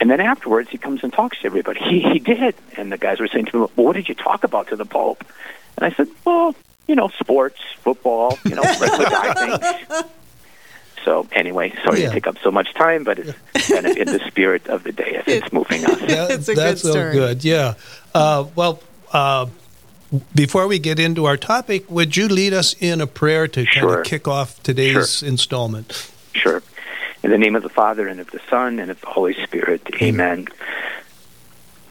And 0.00 0.10
then 0.10 0.20
afterwards, 0.20 0.70
he 0.70 0.78
comes 0.78 1.02
and 1.02 1.12
talks 1.12 1.40
to 1.40 1.46
everybody. 1.46 1.80
He 1.80 2.00
he 2.00 2.18
did. 2.18 2.54
And 2.76 2.90
the 2.90 2.96
guys 2.96 3.20
were 3.20 3.28
saying 3.28 3.46
to 3.46 3.56
me, 3.56 3.60
well, 3.60 3.86
what 3.86 3.96
did 3.96 4.08
you 4.08 4.14
talk 4.14 4.44
about 4.44 4.68
to 4.68 4.76
the 4.76 4.86
Pope? 4.86 5.24
And 5.76 5.84
I 5.84 5.94
said, 5.94 6.08
well, 6.24 6.54
you 6.86 6.94
know, 6.94 7.08
sports, 7.08 7.60
football, 7.82 8.38
you 8.44 8.54
know, 8.54 8.62
regular 8.80 9.10
guy 9.10 9.56
things. 9.58 10.10
So 11.04 11.26
anyway, 11.32 11.72
sorry 11.84 12.02
yeah. 12.02 12.08
to 12.08 12.14
take 12.14 12.26
up 12.26 12.36
so 12.42 12.50
much 12.50 12.74
time, 12.74 13.04
but 13.04 13.18
it's 13.18 13.32
kind 13.68 13.86
of 13.86 13.96
in 13.96 14.06
the 14.06 14.20
spirit 14.26 14.66
of 14.66 14.84
the 14.84 14.92
day 14.92 15.16
as 15.16 15.24
it's 15.26 15.52
moving 15.52 15.84
us. 15.84 15.98
That, 16.00 16.30
it's 16.30 16.48
a 16.48 16.54
that's 16.54 16.82
good 16.82 16.90
story. 16.92 17.12
so 17.12 17.18
good. 17.18 17.44
Yeah. 17.44 17.74
Uh, 18.14 18.46
well, 18.54 18.82
uh, 19.12 19.46
before 20.34 20.66
we 20.66 20.78
get 20.78 20.98
into 20.98 21.24
our 21.24 21.36
topic, 21.36 21.90
would 21.90 22.16
you 22.16 22.28
lead 22.28 22.52
us 22.52 22.74
in 22.80 23.00
a 23.00 23.06
prayer 23.06 23.46
to 23.48 23.64
kind 23.64 23.90
of 23.90 24.04
kick 24.04 24.26
off 24.26 24.62
today's 24.62 25.18
sure. 25.18 25.28
installment? 25.28 26.10
Sure. 26.32 26.62
In 27.22 27.30
the 27.30 27.38
name 27.38 27.54
of 27.54 27.62
the 27.62 27.68
Father 27.68 28.08
and 28.08 28.18
of 28.20 28.30
the 28.30 28.40
Son 28.48 28.78
and 28.78 28.90
of 28.90 29.00
the 29.00 29.06
Holy 29.06 29.34
Spirit. 29.44 29.82
Amen. 30.02 30.48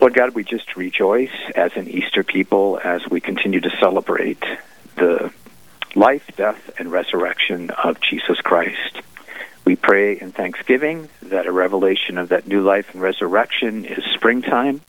Lord 0.01 0.13
God, 0.13 0.34
we 0.34 0.44
just 0.44 0.75
rejoice 0.75 1.32
as 1.56 1.72
an 1.75 1.89
Easter 1.89 2.24
people 2.24 2.80
as 2.84 3.08
we 3.08 3.20
continue 3.20 3.60
to 3.60 3.70
celebrate 3.80 4.44
the 4.96 5.32
life, 6.00 6.32
death, 6.38 6.72
and 6.79 6.89
resurrection 6.89 7.70
of 7.72 8.00
Jesus 8.00 8.39
Christ. 8.39 9.01
We 9.65 9.75
pray 9.75 10.18
in 10.18 10.32
thanksgiving 10.32 11.10
that 11.24 11.46
a 11.46 11.51
revelation 11.51 12.18
of 12.18 12.29
that 12.29 12.48
new 12.48 12.62
life 12.62 12.94
and 12.94 13.01
resurrection 13.01 13.84
is 13.84 14.01
springtime. 14.13 14.79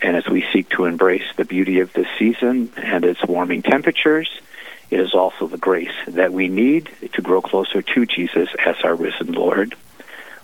And 0.00 0.16
as 0.16 0.26
we 0.26 0.46
seek 0.50 0.70
to 0.70 0.86
embrace 0.86 1.26
the 1.36 1.44
beauty 1.44 1.80
of 1.80 1.92
this 1.92 2.06
season 2.18 2.72
and 2.78 3.04
its 3.04 3.22
warming 3.26 3.60
temperatures, 3.60 4.40
it 4.88 5.00
is 5.00 5.12
also 5.12 5.48
the 5.48 5.58
grace 5.58 5.94
that 6.06 6.32
we 6.32 6.48
need 6.48 6.88
to 7.12 7.20
grow 7.20 7.42
closer 7.42 7.82
to 7.82 8.06
Jesus 8.06 8.48
as 8.64 8.76
our 8.84 8.94
risen 8.94 9.32
Lord. 9.32 9.74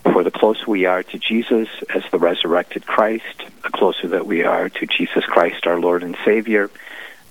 For 0.03 0.23
the 0.23 0.29
closer 0.29 0.65
we 0.67 0.85
are 0.85 1.01
to 1.01 1.17
Jesus 1.17 1.67
as 1.91 2.03
the 2.11 2.19
resurrected 2.19 2.85
Christ, 2.85 3.43
the 3.63 3.71
closer 3.71 4.09
that 4.09 4.27
we 4.27 4.43
are 4.43 4.69
to 4.69 4.85
Jesus 4.85 5.25
Christ, 5.25 5.65
our 5.65 5.79
Lord 5.79 6.03
and 6.03 6.15
Savior, 6.23 6.69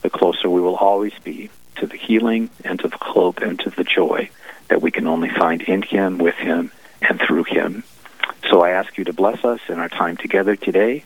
the 0.03 0.11
closer 0.11 0.51
we 0.51 0.61
will 0.61 0.75
always 0.75 1.15
be 1.23 1.51
to 1.77 1.87
the 1.87 1.97
healing 1.97 2.51
and 2.65 2.79
to 2.81 2.89
the 2.89 2.99
hope 3.01 3.41
and 3.41 3.59
to 3.61 3.71
the 3.71 3.85
joy 3.85 4.31
that 4.69 4.83
we 4.83 4.91
can 4.91 5.07
only 5.07 5.29
find 5.29 5.63
in 5.63 5.83
Him, 5.83 6.19
with 6.19 6.37
Him, 6.37 6.71
and 7.03 7.21
through 7.21 7.45
Him. 7.45 7.85
So 8.51 8.63
I 8.63 8.71
ask 8.71 8.97
you 8.99 9.05
to 9.05 9.13
bless 9.13 9.45
us 9.45 9.61
in 9.69 9.79
our 9.79 9.89
time 9.89 10.17
together 10.17 10.57
today. 10.57 11.05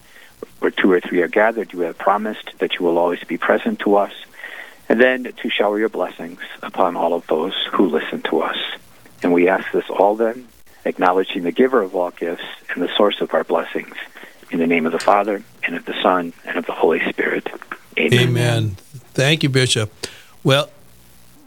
Where 0.60 0.70
two 0.70 0.90
or 0.90 1.00
three 1.00 1.22
are 1.22 1.28
gathered, 1.28 1.72
you 1.72 1.80
have 1.80 1.98
promised 1.98 2.58
that 2.58 2.74
you 2.74 2.84
will 2.84 2.98
always 2.98 3.22
be 3.24 3.38
present 3.38 3.80
to 3.80 3.96
us, 3.96 4.12
and 4.88 5.00
then 5.00 5.24
to 5.24 5.50
shower 5.50 5.78
your 5.78 5.88
blessings 5.88 6.40
upon 6.62 6.96
all 6.96 7.14
of 7.14 7.26
those 7.26 7.54
who 7.72 7.88
listen 7.88 8.22
to 8.22 8.40
us. 8.40 8.56
And 9.22 9.32
we 9.32 9.48
ask 9.48 9.70
this 9.72 9.88
all 9.90 10.14
then, 10.14 10.48
acknowledging 10.84 11.42
the 11.42 11.52
giver 11.52 11.82
of 11.82 11.94
all 11.94 12.10
gifts 12.10 12.44
and 12.72 12.82
the 12.82 12.88
source 12.96 13.20
of 13.20 13.34
our 13.34 13.44
blessings. 13.44 13.94
In 14.50 14.58
the 14.58 14.66
name 14.66 14.86
of 14.86 14.92
the 14.92 14.98
Father, 14.98 15.42
and 15.64 15.76
of 15.76 15.84
the 15.84 16.00
Son, 16.02 16.32
and 16.44 16.56
of 16.56 16.66
the 16.66 16.72
Holy 16.72 17.00
Spirit. 17.10 17.48
Amen. 17.98 18.28
Amen. 18.28 18.76
Thank 19.12 19.42
you, 19.42 19.48
Bishop. 19.48 19.92
Well, 20.44 20.70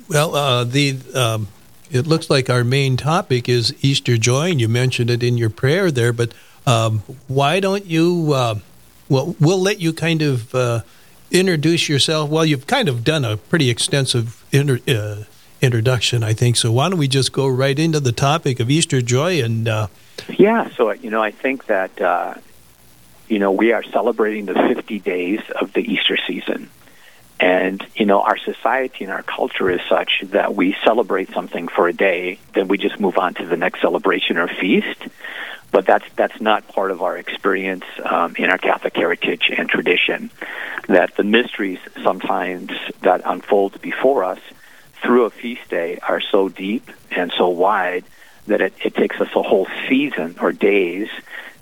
Well, 0.10 0.36
uh, 0.36 0.64
the 0.66 0.98
um, 1.16 1.48
it 1.90 2.08
looks 2.08 2.30
like 2.30 2.50
our 2.50 2.64
main 2.64 2.98
topic 2.98 3.50
is 3.50 3.74
Easter 3.84 4.18
joy, 4.18 4.52
and 4.52 4.62
you 4.62 4.68
mentioned 4.68 5.10
it 5.10 5.24
in 5.24 5.38
your 5.38 5.50
prayer 5.50 5.92
there. 5.92 6.14
But 6.14 6.34
um, 6.66 7.00
why 7.28 7.60
don't 7.60 7.86
you? 7.86 8.34
Uh, 8.34 8.56
well, 9.10 9.36
we'll 9.40 9.62
let 9.62 9.80
you 9.80 9.92
kind 9.94 10.22
of 10.22 10.54
uh, 10.56 10.82
introduce 11.32 11.90
yourself. 11.90 12.30
Well, 12.30 12.46
you've 12.46 12.68
kind 12.68 12.88
of 12.88 13.04
done 13.04 13.26
a 13.26 13.38
pretty 13.38 13.70
extensive 13.70 14.44
inter, 14.52 14.80
uh, 14.88 15.24
introduction, 15.62 16.24
I 16.24 16.34
think. 16.34 16.56
So 16.56 16.72
why 16.72 16.90
don't 16.90 17.00
we 17.00 17.08
just 17.08 17.32
go 17.32 17.48
right 17.48 17.78
into 17.78 18.00
the 18.00 18.12
topic 18.12 18.60
of 18.60 18.70
Easter 18.70 19.02
joy 19.02 19.42
and? 19.44 19.68
Uh, 19.68 19.88
yeah. 20.38 20.70
So 20.76 20.92
you 20.92 21.10
know, 21.10 21.22
I 21.22 21.32
think 21.32 21.66
that 21.66 22.00
uh, 22.00 22.36
you 23.28 23.40
know 23.40 23.52
we 23.52 23.74
are 23.74 23.84
celebrating 23.84 24.46
the 24.46 24.54
50 24.54 25.00
days 25.00 25.42
of 25.60 25.74
the 25.74 25.82
Easter 25.82 26.18
season. 26.28 26.70
And, 27.42 27.84
you 27.96 28.06
know, 28.06 28.22
our 28.22 28.38
society 28.38 29.04
and 29.04 29.12
our 29.12 29.24
culture 29.24 29.68
is 29.72 29.82
such 29.90 30.22
that 30.26 30.54
we 30.54 30.76
celebrate 30.86 31.32
something 31.32 31.68
for 31.68 31.88
a 31.88 31.94
day, 31.94 32.38
then 32.54 32.68
we 32.68 32.78
just 32.78 33.00
move 33.00 33.18
on 33.18 33.34
to 33.36 33.48
the 33.48 33.58
next 33.58 33.82
celebration 33.82 34.38
or 34.38 34.48
feast. 34.48 35.02
But 35.72 35.88
that's, 35.88 36.06
that's 36.16 36.40
not 36.40 36.68
part 36.68 36.92
of 36.92 37.02
our 37.02 37.18
experience 37.18 37.86
um, 38.06 38.36
in 38.36 38.52
our 38.52 38.60
Catholic 38.60 38.96
heritage 38.96 39.52
and 39.58 39.68
tradition. 39.68 40.30
That 40.88 41.16
the 41.16 41.24
mysteries 41.24 41.80
sometimes 42.04 42.72
that 43.02 43.22
unfold 43.26 43.82
before 43.82 44.24
us 44.24 44.40
through 45.02 45.26
a 45.26 45.32
feast 45.32 45.68
day 45.70 45.98
are 45.98 46.22
so 46.22 46.48
deep 46.48 46.92
and 47.10 47.34
so 47.36 47.50
wide 47.50 48.04
that 48.46 48.62
it, 48.62 48.74
it 48.84 48.94
takes 48.94 49.20
us 49.20 49.30
a 49.36 49.42
whole 49.42 49.68
season 49.90 50.36
or 50.40 50.52
days 50.52 51.10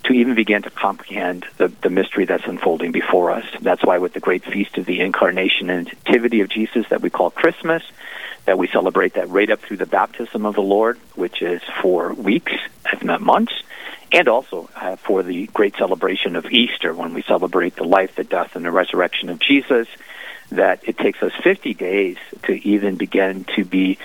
to 0.04 0.12
even 0.12 0.34
begin 0.34 0.62
to 0.62 0.70
comprehend 0.70 1.44
the, 1.58 1.68
the 1.82 1.90
mystery 1.90 2.24
that's 2.24 2.46
unfolding 2.46 2.92
before 2.92 3.30
us. 3.30 3.44
That's 3.60 3.84
why 3.84 3.98
with 3.98 4.12
the 4.12 4.20
great 4.20 4.44
feast 4.44 4.78
of 4.78 4.86
the 4.86 5.00
incarnation 5.00 5.70
and 5.70 5.86
nativity 5.86 6.40
of 6.40 6.48
Jesus 6.48 6.88
that 6.88 7.02
we 7.02 7.10
call 7.10 7.30
Christmas, 7.30 7.82
that 8.46 8.58
we 8.58 8.68
celebrate 8.68 9.14
that 9.14 9.28
right 9.28 9.50
up 9.50 9.60
through 9.60 9.76
the 9.76 9.86
baptism 9.86 10.46
of 10.46 10.54
the 10.54 10.62
Lord, 10.62 10.98
which 11.14 11.42
is 11.42 11.62
for 11.82 12.14
weeks, 12.14 12.52
if 12.92 13.04
not 13.04 13.20
months, 13.20 13.52
and 14.12 14.26
also 14.28 14.68
uh, 14.74 14.96
for 14.96 15.22
the 15.22 15.46
great 15.48 15.76
celebration 15.76 16.34
of 16.36 16.46
Easter 16.46 16.94
when 16.94 17.14
we 17.14 17.22
celebrate 17.22 17.76
the 17.76 17.84
life, 17.84 18.16
the 18.16 18.24
death, 18.24 18.56
and 18.56 18.64
the 18.64 18.70
resurrection 18.70 19.28
of 19.28 19.38
Jesus, 19.38 19.86
that 20.50 20.80
it 20.88 20.98
takes 20.98 21.22
us 21.22 21.32
50 21.44 21.74
days 21.74 22.16
to 22.44 22.52
even 22.66 22.96
begin 22.96 23.44
to 23.56 23.64
be 23.64 23.98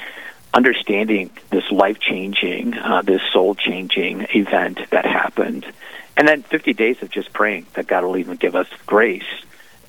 understanding 0.56 1.30
this 1.50 1.70
life 1.70 2.00
changing, 2.00 2.74
uh, 2.76 3.02
this 3.02 3.22
soul 3.34 3.56
changing 3.56 4.26
event 4.34 4.80
that 4.90 5.06
happened. 5.06 5.66
And 6.16 6.26
then 6.26 6.44
50 6.44 6.74
days 6.74 7.02
of 7.02 7.10
just 7.10 7.34
praying 7.34 7.66
that 7.74 7.88
God 7.88 8.06
will 8.06 8.16
even 8.16 8.38
give 8.38 8.56
us 8.56 8.68
grace 8.86 9.28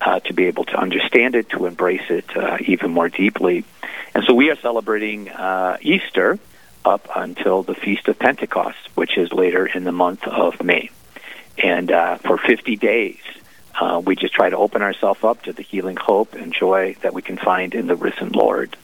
uh, 0.01 0.19
to 0.21 0.35
be 0.35 0.47
able 0.47 0.65
to 0.65 0.77
understand 0.77 1.37
it, 1.37 1.51
to 1.51 1.67
embrace 1.67 2.11
it 2.11 2.37
uh, 2.37 2.59
even 2.67 2.91
more 2.91 3.09
deeply. 3.09 3.65
And 4.13 4.25
so 4.25 4.35
we 4.35 4.51
are 4.51 4.57
celebrating 4.57 5.29
uh, 5.29 5.79
Easter 5.81 6.39
up 6.85 7.09
until 7.15 7.63
the 7.63 7.75
Feast 7.75 8.09
of 8.09 8.19
Pentecost, 8.19 8.77
which 8.97 9.17
is 9.17 9.33
later 9.33 9.67
in 9.67 9.85
the 9.85 9.93
month 9.93 10.25
of 10.25 10.63
May. 10.63 10.91
And 11.59 11.93
uh, 11.93 12.17
for 12.17 12.39
50 12.39 12.75
days, 12.77 13.21
uh, 13.81 14.03
we 14.05 14.17
just 14.17 14.35
try 14.35 14.51
to 14.51 14.57
open 14.57 14.83
ourselves 14.83 15.23
up 15.23 15.43
to 15.43 15.53
the 15.53 15.63
healing 15.63 15.97
hope 15.97 16.35
and 16.35 16.53
joy 16.53 16.97
that 17.03 17.15
we 17.15 17.23
can 17.23 17.37
find 17.37 17.73
in 17.73 17.87
the 17.87 17.95
risen 17.95 18.31
Lord. 18.31 18.77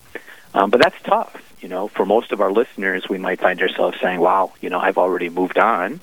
Um, 0.54 0.70
but 0.70 0.80
that's 0.80 1.00
tough 1.02 1.51
you 1.62 1.68
know, 1.68 1.88
for 1.88 2.04
most 2.04 2.32
of 2.32 2.40
our 2.40 2.50
listeners, 2.50 3.08
we 3.08 3.18
might 3.18 3.40
find 3.40 3.62
ourselves 3.62 3.96
saying, 4.00 4.18
wow, 4.18 4.52
you 4.60 4.68
know, 4.68 4.80
I've 4.80 4.98
already 4.98 5.30
moved 5.30 5.58
on, 5.58 6.00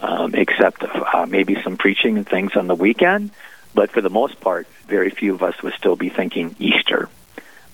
um, 0.00 0.34
except 0.34 0.84
uh, 0.84 1.26
maybe 1.26 1.60
some 1.62 1.78
preaching 1.78 2.18
and 2.18 2.28
things 2.28 2.54
on 2.54 2.66
the 2.66 2.74
weekend. 2.74 3.30
But 3.74 3.90
for 3.90 4.02
the 4.02 4.10
most 4.10 4.40
part, 4.40 4.66
very 4.86 5.10
few 5.10 5.34
of 5.34 5.42
us 5.42 5.62
would 5.62 5.72
still 5.74 5.96
be 5.96 6.10
thinking 6.10 6.54
Easter. 6.58 7.08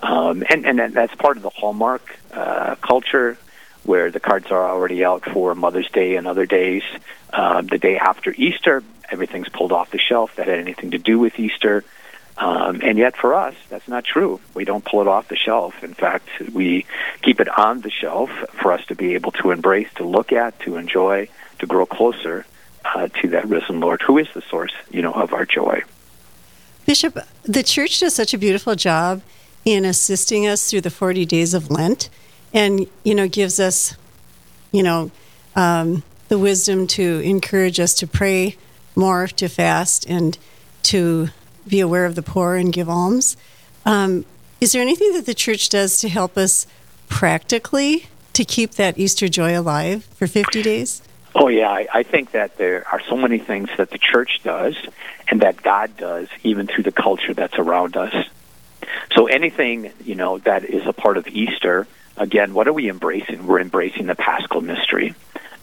Um, 0.02 0.44
and, 0.48 0.64
and 0.66 0.94
that's 0.94 1.14
part 1.16 1.36
of 1.36 1.42
the 1.42 1.50
Hallmark 1.50 2.16
uh, 2.32 2.76
culture 2.76 3.36
where 3.82 4.10
the 4.10 4.20
cards 4.20 4.50
are 4.50 4.68
already 4.68 5.04
out 5.04 5.24
for 5.24 5.54
Mother's 5.54 5.90
Day 5.90 6.16
and 6.16 6.26
other 6.26 6.46
days. 6.46 6.82
Uh, 7.32 7.62
the 7.62 7.78
day 7.78 7.96
after 7.98 8.32
Easter, 8.36 8.82
everything's 9.10 9.48
pulled 9.48 9.72
off 9.72 9.90
the 9.90 9.98
shelf 9.98 10.36
that 10.36 10.48
had 10.48 10.58
anything 10.58 10.92
to 10.92 10.98
do 10.98 11.18
with 11.18 11.38
Easter. 11.38 11.84
Um, 12.38 12.80
and 12.82 12.98
yet, 12.98 13.16
for 13.16 13.34
us, 13.34 13.54
that's 13.70 13.88
not 13.88 14.04
true. 14.04 14.40
We 14.54 14.64
don't 14.64 14.84
pull 14.84 15.00
it 15.00 15.08
off 15.08 15.28
the 15.28 15.36
shelf. 15.36 15.82
In 15.82 15.94
fact, 15.94 16.28
we 16.52 16.84
keep 17.22 17.40
it 17.40 17.48
on 17.48 17.80
the 17.80 17.90
shelf 17.90 18.30
for 18.60 18.72
us 18.72 18.84
to 18.86 18.94
be 18.94 19.14
able 19.14 19.32
to 19.32 19.52
embrace, 19.52 19.88
to 19.94 20.04
look 20.04 20.32
at, 20.32 20.58
to 20.60 20.76
enjoy, 20.76 21.28
to 21.60 21.66
grow 21.66 21.86
closer 21.86 22.44
uh, 22.84 23.08
to 23.20 23.28
that 23.28 23.48
risen 23.48 23.80
Lord, 23.80 24.02
who 24.02 24.18
is 24.18 24.28
the 24.34 24.42
source, 24.42 24.74
you 24.90 25.00
know, 25.00 25.12
of 25.12 25.32
our 25.32 25.46
joy. 25.46 25.82
Bishop, 26.84 27.18
the 27.42 27.62
church 27.62 28.00
does 28.00 28.14
such 28.14 28.34
a 28.34 28.38
beautiful 28.38 28.74
job 28.74 29.22
in 29.64 29.84
assisting 29.84 30.46
us 30.46 30.70
through 30.70 30.82
the 30.82 30.90
40 30.90 31.24
days 31.24 31.54
of 31.54 31.70
Lent, 31.70 32.08
and 32.52 32.86
you 33.02 33.14
know, 33.14 33.26
gives 33.26 33.58
us, 33.58 33.96
you 34.72 34.82
know, 34.82 35.10
um, 35.56 36.02
the 36.28 36.38
wisdom 36.38 36.86
to 36.86 37.20
encourage 37.20 37.80
us 37.80 37.94
to 37.94 38.06
pray 38.06 38.56
more, 38.94 39.26
to 39.26 39.48
fast, 39.48 40.08
and 40.08 40.38
to 40.84 41.28
be 41.68 41.80
aware 41.80 42.06
of 42.06 42.14
the 42.14 42.22
poor 42.22 42.56
and 42.56 42.72
give 42.72 42.88
alms. 42.88 43.36
Um, 43.84 44.24
is 44.60 44.72
there 44.72 44.82
anything 44.82 45.12
that 45.14 45.26
the 45.26 45.34
church 45.34 45.68
does 45.68 46.00
to 46.00 46.08
help 46.08 46.36
us 46.36 46.66
practically 47.08 48.06
to 48.32 48.44
keep 48.44 48.72
that 48.72 48.98
Easter 48.98 49.28
joy 49.28 49.58
alive 49.58 50.04
for 50.04 50.26
50 50.26 50.62
days? 50.62 51.02
Oh, 51.34 51.48
yeah. 51.48 51.68
I, 51.68 51.86
I 51.92 52.02
think 52.02 52.32
that 52.32 52.56
there 52.56 52.86
are 52.90 53.00
so 53.08 53.16
many 53.16 53.38
things 53.38 53.68
that 53.76 53.90
the 53.90 53.98
church 53.98 54.40
does 54.42 54.74
and 55.28 55.42
that 55.42 55.62
God 55.62 55.96
does, 55.96 56.28
even 56.42 56.66
through 56.66 56.84
the 56.84 56.92
culture 56.92 57.34
that's 57.34 57.58
around 57.58 57.96
us. 57.96 58.14
So 59.14 59.26
anything, 59.26 59.92
you 60.04 60.14
know, 60.14 60.38
that 60.38 60.64
is 60.64 60.86
a 60.86 60.92
part 60.92 61.16
of 61.16 61.26
Easter, 61.28 61.86
again, 62.16 62.54
what 62.54 62.68
are 62.68 62.72
we 62.72 62.88
embracing? 62.88 63.46
We're 63.46 63.60
embracing 63.60 64.06
the 64.06 64.14
Paschal 64.14 64.60
mystery. 64.60 65.14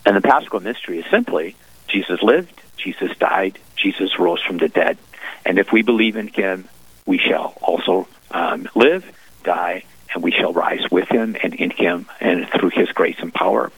And 0.05 0.15
the 0.15 0.21
Paschal 0.21 0.59
mystery 0.59 0.99
is 0.99 1.05
simply 1.09 1.55
Jesus 1.87 2.21
lived, 2.21 2.61
Jesus 2.77 3.15
died, 3.17 3.59
Jesus 3.75 4.19
rose 4.19 4.41
from 4.41 4.57
the 4.57 4.69
dead. 4.69 4.97
And 5.45 5.59
if 5.59 5.71
we 5.71 5.81
believe 5.81 6.15
in 6.15 6.27
him, 6.27 6.67
we 7.05 7.17
shall 7.17 7.57
also 7.61 8.07
um, 8.31 8.67
live, 8.75 9.05
die, 9.43 9.83
and 10.13 10.23
we 10.23 10.31
shall 10.31 10.53
rise 10.53 10.89
with 10.91 11.09
him 11.09 11.35
and 11.41 11.53
in 11.53 11.69
him 11.69 12.05
and 12.19 12.47
through 12.49 12.69
his 12.69 12.89
grace 12.89 13.17
and 13.19 13.33
power. 13.33 13.71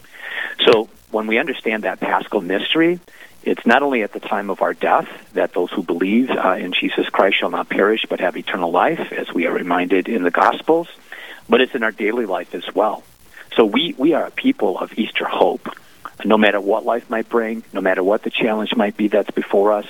So 0.66 0.88
when 1.10 1.26
we 1.26 1.38
understand 1.38 1.84
that 1.84 2.00
paschal 2.00 2.40
mystery, 2.40 3.00
it's 3.42 3.64
not 3.64 3.82
only 3.82 4.02
at 4.02 4.12
the 4.12 4.20
time 4.20 4.50
of 4.50 4.60
our 4.62 4.74
death 4.74 5.08
that 5.34 5.52
those 5.54 5.70
who 5.70 5.82
believe 5.82 6.30
uh, 6.30 6.56
in 6.58 6.72
Jesus 6.72 7.08
Christ 7.08 7.38
shall 7.38 7.50
not 7.50 7.68
perish 7.68 8.04
but 8.08 8.20
have 8.20 8.36
eternal 8.36 8.70
life, 8.70 9.12
as 9.12 9.32
we 9.32 9.46
are 9.46 9.52
reminded 9.52 10.08
in 10.08 10.24
the 10.24 10.30
Gospels, 10.30 10.88
but 11.48 11.60
it's 11.60 11.74
in 11.74 11.82
our 11.82 11.92
daily 11.92 12.26
life 12.26 12.54
as 12.54 12.74
well. 12.74 13.04
So 13.54 13.64
we, 13.64 13.94
we 13.96 14.14
are 14.14 14.26
a 14.26 14.30
people 14.30 14.78
of 14.78 14.98
Easter 14.98 15.24
hope. 15.24 15.68
No 16.24 16.36
matter 16.36 16.60
what 16.60 16.84
life 16.84 17.08
might 17.08 17.28
bring, 17.28 17.62
no 17.72 17.80
matter 17.80 18.02
what 18.02 18.22
the 18.22 18.30
challenge 18.30 18.74
might 18.74 18.96
be 18.96 19.08
that's 19.08 19.30
before 19.30 19.72
us, 19.72 19.86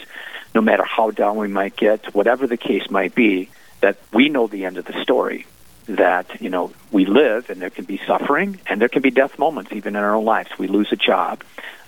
no 0.55 0.61
matter 0.61 0.85
how 0.85 1.11
down 1.11 1.37
we 1.37 1.49
might 1.49 1.77
get, 1.77 2.15
whatever 2.15 2.47
the 2.47 2.57
case 2.57 2.91
might 2.91 3.15
be, 3.15 3.51
that 3.81 3.99
we 4.13 4.29
know 4.29 4.47
the 4.47 4.65
end 4.65 4.79
of 4.79 4.85
the 4.85 5.01
story. 5.03 5.47
That, 5.87 6.41
you 6.41 6.51
know, 6.51 6.73
we 6.91 7.07
live 7.07 7.49
and 7.49 7.63
there 7.63 7.71
can 7.71 7.85
be 7.85 8.01
suffering 8.07 8.59
and 8.67 8.81
there 8.81 8.89
can 8.89 9.03
be 9.03 9.11
death 9.11 9.39
moments 9.39 9.71
even 9.73 9.95
in 9.95 10.03
our 10.03 10.17
own 10.17 10.25
lives. 10.25 10.51
We 10.59 10.67
lose 10.67 10.91
a 10.91 10.97
job. 10.97 11.45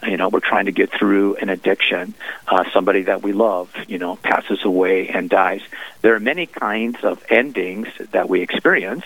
You 0.06 0.16
know, 0.16 0.28
we're 0.28 0.38
trying 0.38 0.66
to 0.66 0.72
get 0.72 0.92
through 0.92 1.34
an 1.36 1.48
addiction. 1.48 2.14
Uh, 2.46 2.62
somebody 2.72 3.02
that 3.02 3.22
we 3.22 3.32
love, 3.32 3.70
you 3.88 3.98
know, 3.98 4.14
passes 4.14 4.64
away 4.64 5.08
and 5.08 5.28
dies. 5.28 5.62
There 6.02 6.14
are 6.14 6.20
many 6.20 6.46
kinds 6.46 7.02
of 7.02 7.24
endings 7.28 7.88
that 8.12 8.28
we 8.28 8.40
experience 8.40 9.04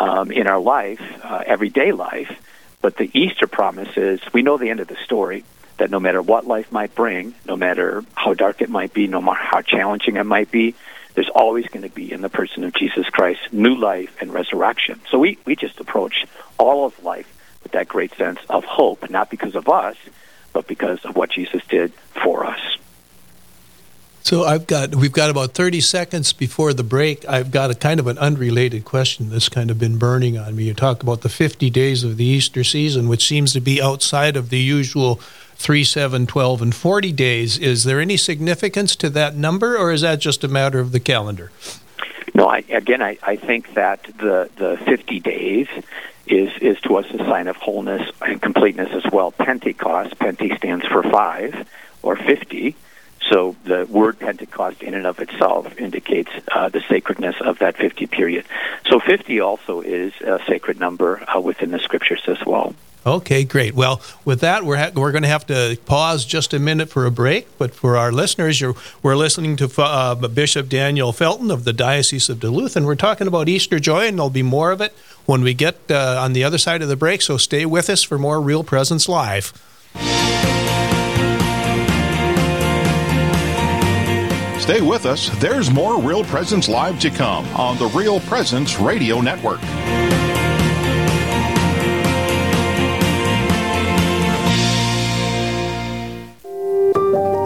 um, 0.00 0.32
in 0.32 0.46
our 0.46 0.60
life, 0.60 1.02
uh, 1.22 1.42
everyday 1.44 1.92
life. 1.92 2.34
But 2.80 2.96
the 2.96 3.10
Easter 3.12 3.46
promise 3.46 3.96
is 3.96 4.20
we 4.32 4.40
know 4.40 4.56
the 4.56 4.70
end 4.70 4.80
of 4.80 4.88
the 4.88 4.96
story 5.04 5.44
that 5.82 5.90
no 5.90 5.98
matter 5.98 6.22
what 6.22 6.46
life 6.46 6.70
might 6.70 6.94
bring, 6.94 7.34
no 7.44 7.56
matter 7.56 8.04
how 8.14 8.34
dark 8.34 8.62
it 8.62 8.70
might 8.70 8.94
be, 8.94 9.08
no 9.08 9.20
matter 9.20 9.40
how 9.42 9.60
challenging 9.62 10.14
it 10.14 10.22
might 10.22 10.48
be, 10.48 10.76
there's 11.14 11.28
always 11.28 11.66
going 11.66 11.82
to 11.82 11.88
be 11.88 12.12
in 12.12 12.20
the 12.20 12.28
person 12.28 12.62
of 12.62 12.72
Jesus 12.72 13.08
Christ 13.08 13.40
new 13.50 13.74
life 13.74 14.16
and 14.20 14.32
resurrection. 14.32 15.00
So 15.10 15.18
we, 15.18 15.38
we 15.44 15.56
just 15.56 15.80
approach 15.80 16.24
all 16.56 16.86
of 16.86 17.02
life 17.02 17.26
with 17.64 17.72
that 17.72 17.88
great 17.88 18.14
sense 18.14 18.38
of 18.48 18.62
hope, 18.62 19.10
not 19.10 19.28
because 19.28 19.56
of 19.56 19.68
us, 19.68 19.96
but 20.52 20.68
because 20.68 21.04
of 21.04 21.16
what 21.16 21.32
Jesus 21.32 21.62
did 21.68 21.92
for 22.22 22.46
us. 22.46 22.60
So 24.24 24.44
I've 24.44 24.68
got 24.68 24.94
we've 24.94 25.12
got 25.12 25.30
about 25.30 25.52
30 25.52 25.80
seconds 25.80 26.32
before 26.32 26.72
the 26.72 26.84
break. 26.84 27.28
I've 27.28 27.50
got 27.50 27.72
a 27.72 27.74
kind 27.74 27.98
of 27.98 28.06
an 28.06 28.18
unrelated 28.18 28.84
question 28.84 29.30
that's 29.30 29.48
kind 29.48 29.68
of 29.68 29.80
been 29.80 29.98
burning 29.98 30.38
on 30.38 30.54
me. 30.54 30.64
You 30.64 30.74
talk 30.74 31.02
about 31.02 31.22
the 31.22 31.28
50 31.28 31.68
days 31.70 32.04
of 32.04 32.18
the 32.18 32.24
Easter 32.24 32.62
season, 32.62 33.08
which 33.08 33.26
seems 33.26 33.52
to 33.54 33.60
be 33.60 33.82
outside 33.82 34.36
of 34.36 34.50
the 34.50 34.60
usual 34.60 35.20
3, 35.62 35.84
7, 35.84 36.26
12, 36.26 36.60
and 36.60 36.74
40 36.74 37.12
days. 37.12 37.56
Is 37.56 37.84
there 37.84 38.00
any 38.00 38.16
significance 38.16 38.96
to 38.96 39.08
that 39.10 39.36
number, 39.36 39.78
or 39.78 39.92
is 39.92 40.00
that 40.00 40.18
just 40.18 40.42
a 40.42 40.48
matter 40.48 40.80
of 40.80 40.90
the 40.90 40.98
calendar? 40.98 41.52
No, 42.34 42.48
I, 42.48 42.64
again, 42.68 43.00
I, 43.00 43.16
I 43.22 43.36
think 43.36 43.74
that 43.74 44.02
the, 44.18 44.50
the 44.56 44.76
50 44.84 45.20
days 45.20 45.68
is, 46.26 46.50
is 46.60 46.80
to 46.80 46.96
us 46.96 47.06
a 47.10 47.18
sign 47.18 47.46
of 47.46 47.56
wholeness 47.56 48.10
and 48.20 48.42
completeness 48.42 48.90
as 48.92 49.10
well. 49.12 49.30
Pentecost, 49.30 50.18
Pente 50.18 50.56
stands 50.56 50.84
for 50.86 51.04
five 51.04 51.68
or 52.02 52.16
50. 52.16 52.74
So 53.30 53.54
the 53.64 53.86
word 53.86 54.18
Pentecost 54.18 54.82
in 54.82 54.94
and 54.94 55.06
of 55.06 55.20
itself 55.20 55.78
indicates 55.78 56.30
uh, 56.52 56.70
the 56.70 56.80
sacredness 56.88 57.36
of 57.40 57.60
that 57.60 57.76
50 57.76 58.06
period. 58.06 58.44
So 58.86 58.98
50 58.98 59.38
also 59.40 59.80
is 59.80 60.12
a 60.20 60.40
sacred 60.48 60.80
number 60.80 61.22
uh, 61.28 61.40
within 61.40 61.70
the 61.70 61.78
scriptures 61.78 62.22
as 62.26 62.44
well. 62.44 62.74
Okay, 63.04 63.42
great. 63.42 63.74
Well, 63.74 64.00
with 64.24 64.40
that, 64.40 64.64
we're 64.64 64.76
ha- 64.76 64.92
we're 64.94 65.10
going 65.10 65.22
to 65.22 65.28
have 65.28 65.46
to 65.48 65.76
pause 65.86 66.24
just 66.24 66.54
a 66.54 66.60
minute 66.60 66.88
for 66.88 67.04
a 67.04 67.10
break. 67.10 67.48
But 67.58 67.74
for 67.74 67.96
our 67.96 68.12
listeners, 68.12 68.62
we're 69.02 69.16
listening 69.16 69.56
to 69.56 69.82
uh, 69.82 70.14
Bishop 70.28 70.68
Daniel 70.68 71.12
Felton 71.12 71.50
of 71.50 71.64
the 71.64 71.72
Diocese 71.72 72.28
of 72.28 72.38
Duluth, 72.38 72.76
and 72.76 72.86
we're 72.86 72.94
talking 72.94 73.26
about 73.26 73.48
Easter 73.48 73.80
joy, 73.80 74.06
and 74.06 74.18
there'll 74.18 74.30
be 74.30 74.44
more 74.44 74.70
of 74.70 74.80
it 74.80 74.92
when 75.26 75.42
we 75.42 75.52
get 75.52 75.78
uh, 75.90 76.20
on 76.20 76.32
the 76.32 76.44
other 76.44 76.58
side 76.58 76.80
of 76.80 76.88
the 76.88 76.96
break. 76.96 77.22
So 77.22 77.36
stay 77.36 77.66
with 77.66 77.90
us 77.90 78.04
for 78.04 78.18
more 78.18 78.40
Real 78.40 78.62
Presence 78.62 79.08
Live. 79.08 79.52
Stay 84.60 84.80
with 84.80 85.06
us. 85.06 85.28
There's 85.40 85.72
more 85.72 86.00
Real 86.00 86.22
Presence 86.22 86.68
Live 86.68 87.00
to 87.00 87.10
come 87.10 87.44
on 87.56 87.76
the 87.78 87.86
Real 87.86 88.20
Presence 88.20 88.78
Radio 88.78 89.20
Network. 89.20 89.60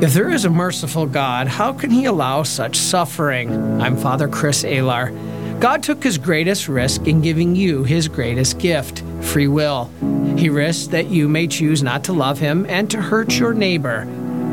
If 0.00 0.14
there 0.14 0.30
is 0.30 0.44
a 0.44 0.50
merciful 0.50 1.06
God, 1.06 1.48
how 1.48 1.72
can 1.72 1.90
He 1.90 2.04
allow 2.04 2.44
such 2.44 2.76
suffering? 2.76 3.50
I'm 3.82 3.96
Father 3.96 4.28
Chris 4.28 4.62
Alar. 4.62 5.10
God 5.58 5.82
took 5.82 6.04
His 6.04 6.18
greatest 6.18 6.68
risk 6.68 7.08
in 7.08 7.20
giving 7.20 7.56
you 7.56 7.82
His 7.82 8.06
greatest 8.06 8.60
gift 8.60 9.02
free 9.22 9.48
will. 9.48 9.90
He 10.36 10.50
risked 10.50 10.92
that 10.92 11.08
you 11.08 11.28
may 11.28 11.48
choose 11.48 11.82
not 11.82 12.04
to 12.04 12.12
love 12.12 12.38
Him 12.38 12.64
and 12.68 12.88
to 12.92 13.02
hurt 13.02 13.40
your 13.40 13.52
neighbor. 13.52 14.04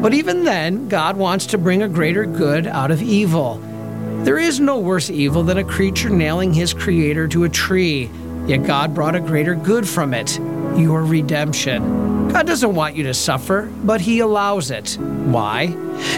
But 0.01 0.15
even 0.15 0.45
then, 0.45 0.89
God 0.89 1.15
wants 1.15 1.45
to 1.47 1.59
bring 1.59 1.83
a 1.83 1.87
greater 1.87 2.25
good 2.25 2.65
out 2.65 2.89
of 2.89 3.03
evil. 3.03 3.61
There 4.23 4.39
is 4.39 4.59
no 4.59 4.79
worse 4.79 5.11
evil 5.11 5.43
than 5.43 5.59
a 5.59 5.63
creature 5.63 6.09
nailing 6.09 6.51
his 6.55 6.73
Creator 6.73 7.27
to 7.27 7.43
a 7.43 7.49
tree, 7.49 8.09
yet 8.47 8.63
God 8.63 8.93
brought 8.93 9.15
a 9.15 9.19
greater 9.19 9.55
good 9.55 9.87
from 9.87 10.13
it 10.13 10.39
your 10.77 11.03
redemption. 11.03 12.27
God 12.29 12.47
doesn't 12.47 12.73
want 12.75 12.95
you 12.95 13.03
to 13.03 13.13
suffer, 13.13 13.69
but 13.83 13.99
He 14.01 14.19
allows 14.19 14.71
it. 14.71 14.97
Why? 14.99 15.67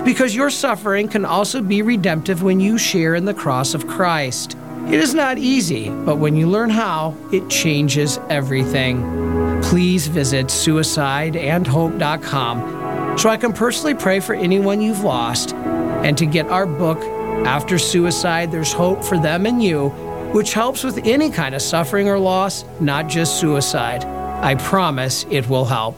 Because 0.03 0.35
your 0.35 0.49
suffering 0.49 1.07
can 1.07 1.23
also 1.25 1.61
be 1.61 1.83
redemptive 1.83 2.43
when 2.43 2.59
you 2.59 2.77
share 2.77 3.15
in 3.15 3.25
the 3.25 3.33
cross 3.33 3.73
of 3.73 3.87
Christ. 3.87 4.55
It 4.87 4.99
is 4.99 5.13
not 5.13 5.37
easy, 5.37 5.89
but 5.89 6.17
when 6.17 6.35
you 6.35 6.47
learn 6.47 6.69
how, 6.69 7.15
it 7.31 7.47
changes 7.49 8.19
everything. 8.29 9.61
Please 9.61 10.07
visit 10.07 10.47
suicideandhope.com 10.47 13.17
so 13.17 13.29
I 13.29 13.37
can 13.37 13.53
personally 13.53 13.95
pray 13.95 14.19
for 14.19 14.33
anyone 14.33 14.81
you've 14.81 15.03
lost 15.03 15.53
and 15.53 16.17
to 16.17 16.25
get 16.25 16.47
our 16.47 16.65
book, 16.65 16.97
After 17.45 17.77
Suicide, 17.77 18.51
There's 18.51 18.71
Hope 18.71 19.03
for 19.03 19.17
Them 19.17 19.45
and 19.45 19.61
You, 19.61 19.93
which 20.33 20.53
helps 20.53 20.83
with 20.83 20.99
any 21.05 21.29
kind 21.29 21.55
of 21.55 21.61
suffering 21.61 22.07
or 22.09 22.19
loss, 22.19 22.63
not 22.79 23.07
just 23.07 23.39
suicide. 23.39 24.03
I 24.05 24.55
promise 24.55 25.25
it 25.29 25.47
will 25.49 25.65
help. 25.65 25.97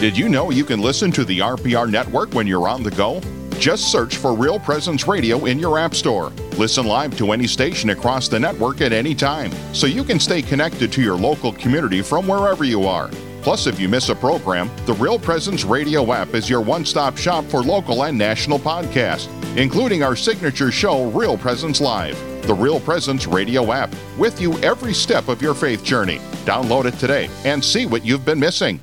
Did 0.00 0.18
you 0.18 0.28
know 0.28 0.50
you 0.50 0.64
can 0.64 0.80
listen 0.80 1.12
to 1.12 1.24
the 1.24 1.38
RPR 1.38 1.90
network 1.90 2.32
when 2.34 2.46
you're 2.46 2.68
on 2.68 2.82
the 2.82 2.90
go? 2.90 3.20
Just 3.58 3.92
search 3.92 4.16
for 4.16 4.34
Real 4.34 4.58
Presence 4.58 5.06
Radio 5.06 5.44
in 5.44 5.60
your 5.60 5.78
App 5.78 5.94
Store. 5.94 6.30
Listen 6.58 6.86
live 6.86 7.16
to 7.18 7.30
any 7.30 7.46
station 7.46 7.90
across 7.90 8.26
the 8.26 8.40
network 8.40 8.80
at 8.80 8.92
any 8.92 9.14
time, 9.14 9.52
so 9.72 9.86
you 9.86 10.02
can 10.02 10.18
stay 10.18 10.42
connected 10.42 10.90
to 10.92 11.02
your 11.02 11.16
local 11.16 11.52
community 11.52 12.02
from 12.02 12.26
wherever 12.26 12.64
you 12.64 12.84
are. 12.84 13.10
Plus, 13.42 13.66
if 13.66 13.78
you 13.78 13.88
miss 13.88 14.08
a 14.08 14.14
program, 14.14 14.70
the 14.86 14.94
Real 14.94 15.18
Presence 15.18 15.64
Radio 15.64 16.12
app 16.12 16.34
is 16.34 16.48
your 16.48 16.60
one 16.60 16.84
stop 16.84 17.16
shop 17.16 17.44
for 17.44 17.60
local 17.62 18.04
and 18.04 18.16
national 18.16 18.58
podcasts, 18.58 19.28
including 19.58 20.02
our 20.02 20.16
signature 20.16 20.70
show, 20.70 21.10
Real 21.10 21.36
Presence 21.36 21.80
Live 21.80 22.16
the 22.42 22.54
Real 22.54 22.80
Presence 22.80 23.26
radio 23.26 23.72
app, 23.72 23.94
with 24.18 24.40
you 24.40 24.58
every 24.58 24.92
step 24.92 25.28
of 25.28 25.40
your 25.40 25.54
faith 25.54 25.84
journey. 25.84 26.18
Download 26.44 26.84
it 26.84 26.98
today 26.98 27.30
and 27.44 27.64
see 27.64 27.86
what 27.86 28.04
you've 28.04 28.24
been 28.24 28.40
missing. 28.40 28.80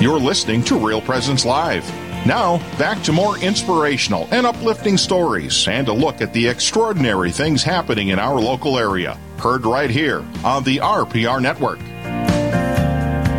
You're 0.00 0.20
listening 0.20 0.62
to 0.64 0.78
Real 0.78 1.00
Presence 1.00 1.44
Live. 1.44 2.05
Now, 2.26 2.58
back 2.76 3.04
to 3.04 3.12
more 3.12 3.38
inspirational 3.38 4.26
and 4.32 4.48
uplifting 4.48 4.96
stories 4.96 5.68
and 5.68 5.86
a 5.86 5.92
look 5.92 6.20
at 6.20 6.32
the 6.32 6.48
extraordinary 6.48 7.30
things 7.30 7.62
happening 7.62 8.08
in 8.08 8.18
our 8.18 8.40
local 8.40 8.78
area. 8.78 9.16
Heard 9.38 9.64
right 9.64 9.88
here 9.88 10.24
on 10.44 10.64
the 10.64 10.78
RPR 10.78 11.40
Network. 11.40 11.78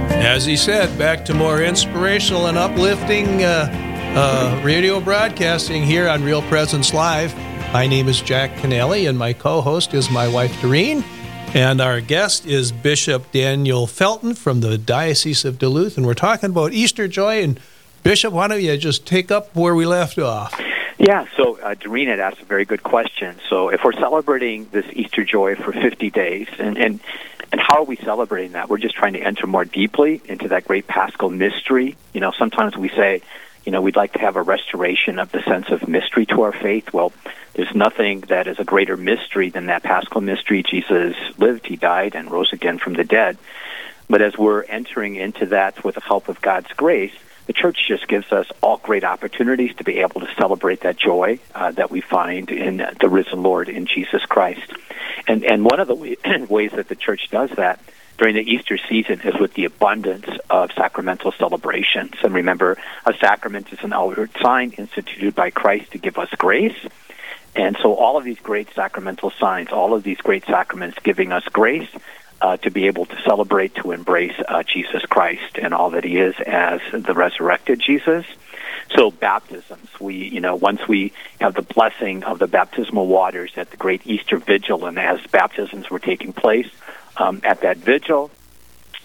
As 0.09 0.45
he 0.45 0.55
said, 0.55 0.97
back 0.97 1.25
to 1.25 1.33
more 1.33 1.61
inspirational 1.61 2.47
and 2.47 2.57
uplifting 2.57 3.43
uh, 3.43 3.69
uh, 4.15 4.61
radio 4.63 5.01
broadcasting 5.01 5.83
here 5.83 6.07
on 6.07 6.23
Real 6.23 6.41
Presence 6.43 6.93
Live. 6.93 7.35
My 7.73 7.87
name 7.87 8.07
is 8.07 8.21
Jack 8.21 8.51
Canelli, 8.51 9.09
and 9.09 9.17
my 9.17 9.33
co 9.33 9.59
host 9.59 9.93
is 9.93 10.09
my 10.09 10.29
wife, 10.29 10.61
Doreen. 10.61 11.03
And 11.53 11.81
our 11.81 11.99
guest 11.99 12.45
is 12.45 12.71
Bishop 12.71 13.33
Daniel 13.33 13.85
Felton 13.85 14.33
from 14.33 14.61
the 14.61 14.77
Diocese 14.77 15.43
of 15.43 15.59
Duluth. 15.59 15.97
And 15.97 16.05
we're 16.05 16.13
talking 16.13 16.51
about 16.51 16.71
Easter 16.71 17.09
joy. 17.09 17.43
And 17.43 17.59
Bishop, 18.03 18.33
why 18.33 18.47
don't 18.47 18.61
you 18.61 18.77
just 18.77 19.05
take 19.05 19.31
up 19.31 19.55
where 19.55 19.75
we 19.75 19.85
left 19.85 20.17
off? 20.17 20.59
Yeah, 20.97 21.27
so 21.35 21.59
uh, 21.59 21.75
Doreen 21.75 22.07
had 22.07 22.19
asked 22.19 22.41
a 22.41 22.45
very 22.45 22.65
good 22.65 22.81
question. 22.81 23.35
So 23.49 23.69
if 23.69 23.83
we're 23.83 23.93
celebrating 23.93 24.67
this 24.71 24.85
Easter 24.93 25.23
joy 25.23 25.55
for 25.55 25.71
50 25.71 26.09
days, 26.09 26.47
and, 26.57 26.77
and 26.77 26.99
and 27.51 27.61
how 27.61 27.77
are 27.77 27.83
we 27.85 27.95
celebrating 27.97 28.53
that? 28.53 28.69
We're 28.69 28.77
just 28.77 28.95
trying 28.95 29.13
to 29.13 29.21
enter 29.21 29.47
more 29.47 29.65
deeply 29.65 30.21
into 30.25 30.49
that 30.49 30.65
great 30.65 30.87
paschal 30.87 31.29
mystery. 31.29 31.95
You 32.13 32.19
know, 32.19 32.31
sometimes 32.37 32.75
we 32.75 32.89
say, 32.89 33.21
you 33.65 33.71
know, 33.71 33.81
we'd 33.81 33.95
like 33.95 34.13
to 34.13 34.19
have 34.19 34.35
a 34.35 34.41
restoration 34.41 35.19
of 35.19 35.31
the 35.31 35.41
sense 35.43 35.69
of 35.69 35.87
mystery 35.87 36.25
to 36.27 36.41
our 36.41 36.51
faith. 36.51 36.91
Well, 36.93 37.13
there's 37.53 37.73
nothing 37.73 38.21
that 38.21 38.47
is 38.47 38.59
a 38.59 38.63
greater 38.63 38.97
mystery 38.97 39.49
than 39.49 39.67
that 39.67 39.83
paschal 39.83 40.21
mystery. 40.21 40.63
Jesus 40.63 41.15
lived, 41.37 41.65
he 41.65 41.75
died, 41.75 42.15
and 42.15 42.29
rose 42.29 42.53
again 42.53 42.79
from 42.79 42.93
the 42.93 43.03
dead. 43.03 43.37
But 44.09 44.21
as 44.21 44.37
we're 44.37 44.63
entering 44.63 45.15
into 45.15 45.47
that 45.47 45.83
with 45.83 45.95
the 45.95 46.01
help 46.01 46.29
of 46.29 46.41
God's 46.41 46.71
grace, 46.73 47.13
the 47.47 47.53
church 47.53 47.87
just 47.87 48.07
gives 48.07 48.31
us 48.31 48.47
all 48.61 48.77
great 48.77 49.03
opportunities 49.03 49.73
to 49.77 49.83
be 49.83 49.99
able 49.99 50.21
to 50.21 50.27
celebrate 50.37 50.81
that 50.81 50.97
joy 50.97 51.39
uh, 51.55 51.71
that 51.71 51.89
we 51.89 52.01
find 52.01 52.51
in 52.51 52.85
the 52.99 53.09
risen 53.09 53.41
Lord 53.41 53.69
in 53.69 53.85
Jesus 53.87 54.25
Christ. 54.25 54.71
And 55.27 55.43
and 55.43 55.65
one 55.65 55.79
of 55.79 55.87
the 55.87 55.95
ways 56.49 56.71
that 56.73 56.89
the 56.89 56.95
church 56.95 57.29
does 57.31 57.49
that 57.51 57.79
during 58.17 58.35
the 58.35 58.41
Easter 58.41 58.77
season 58.77 59.21
is 59.21 59.39
with 59.39 59.53
the 59.53 59.65
abundance 59.65 60.27
of 60.49 60.71
sacramental 60.73 61.31
celebrations. 61.31 62.13
And 62.23 62.33
remember, 62.33 62.77
a 63.05 63.13
sacrament 63.13 63.71
is 63.71 63.79
an 63.83 63.93
outward 63.93 64.31
sign 64.41 64.71
instituted 64.71 65.35
by 65.35 65.51
Christ 65.51 65.91
to 65.91 65.97
give 65.99 66.17
us 66.17 66.29
grace. 66.37 66.77
And 67.55 67.77
so 67.81 67.93
all 67.95 68.17
of 68.17 68.23
these 68.23 68.39
great 68.39 68.69
sacramental 68.73 69.31
signs, 69.31 69.69
all 69.69 69.93
of 69.93 70.03
these 70.03 70.17
great 70.17 70.45
sacraments 70.45 70.97
giving 71.03 71.31
us 71.31 71.43
grace 71.45 71.89
uh, 72.41 72.57
to 72.57 72.71
be 72.71 72.87
able 72.87 73.05
to 73.05 73.21
celebrate, 73.21 73.75
to 73.75 73.91
embrace 73.91 74.35
uh, 74.47 74.63
Jesus 74.63 75.03
Christ 75.03 75.57
and 75.57 75.73
all 75.73 75.91
that 75.91 76.03
he 76.03 76.17
is 76.17 76.35
as 76.45 76.81
the 76.91 77.13
resurrected 77.13 77.79
Jesus. 77.79 78.25
So 78.95 79.11
baptisms, 79.11 79.89
we, 79.99 80.15
you 80.15 80.39
know, 80.39 80.55
once 80.55 80.87
we 80.87 81.11
have 81.41 81.55
the 81.55 81.61
blessing 81.61 82.23
of 82.23 82.39
the 82.39 82.47
baptismal 82.47 83.07
waters 83.07 83.51
at 83.57 83.71
the 83.71 83.77
great 83.77 84.05
Easter 84.05 84.37
vigil 84.37 84.85
and 84.85 84.97
as 84.97 85.19
baptisms 85.27 85.89
were 85.89 85.99
taking 85.99 86.31
place, 86.31 86.69
um, 87.17 87.41
at 87.43 87.61
that 87.61 87.77
vigil. 87.77 88.31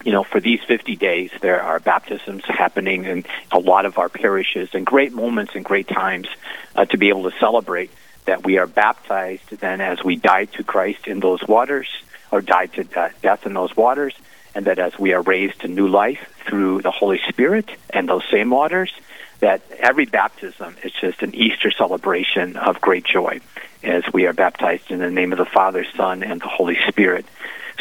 You 0.03 0.11
know, 0.11 0.23
for 0.23 0.39
these 0.39 0.59
50 0.67 0.95
days, 0.95 1.31
there 1.41 1.61
are 1.61 1.79
baptisms 1.79 2.43
happening 2.45 3.05
in 3.05 3.25
a 3.51 3.59
lot 3.59 3.85
of 3.85 3.97
our 3.97 4.09
parishes 4.09 4.69
and 4.73 4.85
great 4.85 5.13
moments 5.13 5.55
and 5.55 5.63
great 5.63 5.87
times 5.87 6.27
uh, 6.75 6.85
to 6.85 6.97
be 6.97 7.09
able 7.09 7.29
to 7.29 7.37
celebrate 7.39 7.89
that 8.25 8.45
we 8.45 8.57
are 8.57 8.67
baptized 8.67 9.49
then 9.59 9.81
as 9.81 10.03
we 10.03 10.15
die 10.15 10.45
to 10.45 10.63
Christ 10.63 11.07
in 11.07 11.19
those 11.19 11.45
waters 11.47 11.89
or 12.33 12.41
die 12.41 12.65
to 12.65 12.83
death 13.21 13.45
in 13.45 13.53
those 13.53 13.77
waters, 13.77 14.15
and 14.55 14.65
that 14.65 14.79
as 14.79 14.97
we 14.97 15.13
are 15.13 15.21
raised 15.21 15.61
to 15.61 15.67
new 15.67 15.87
life 15.87 16.33
through 16.47 16.81
the 16.81 16.89
Holy 16.89 17.19
Spirit 17.29 17.69
and 17.91 18.09
those 18.09 18.23
same 18.31 18.49
waters, 18.49 18.91
that 19.39 19.61
every 19.77 20.05
baptism 20.05 20.75
is 20.83 20.91
just 20.99 21.21
an 21.21 21.35
Easter 21.35 21.69
celebration 21.69 22.57
of 22.57 22.81
great 22.81 23.03
joy 23.05 23.39
as 23.83 24.03
we 24.11 24.25
are 24.25 24.33
baptized 24.33 24.89
in 24.89 24.97
the 24.97 25.11
name 25.11 25.31
of 25.31 25.37
the 25.37 25.45
Father, 25.45 25.85
Son, 25.95 26.23
and 26.23 26.41
the 26.41 26.47
Holy 26.47 26.77
Spirit. 26.87 27.23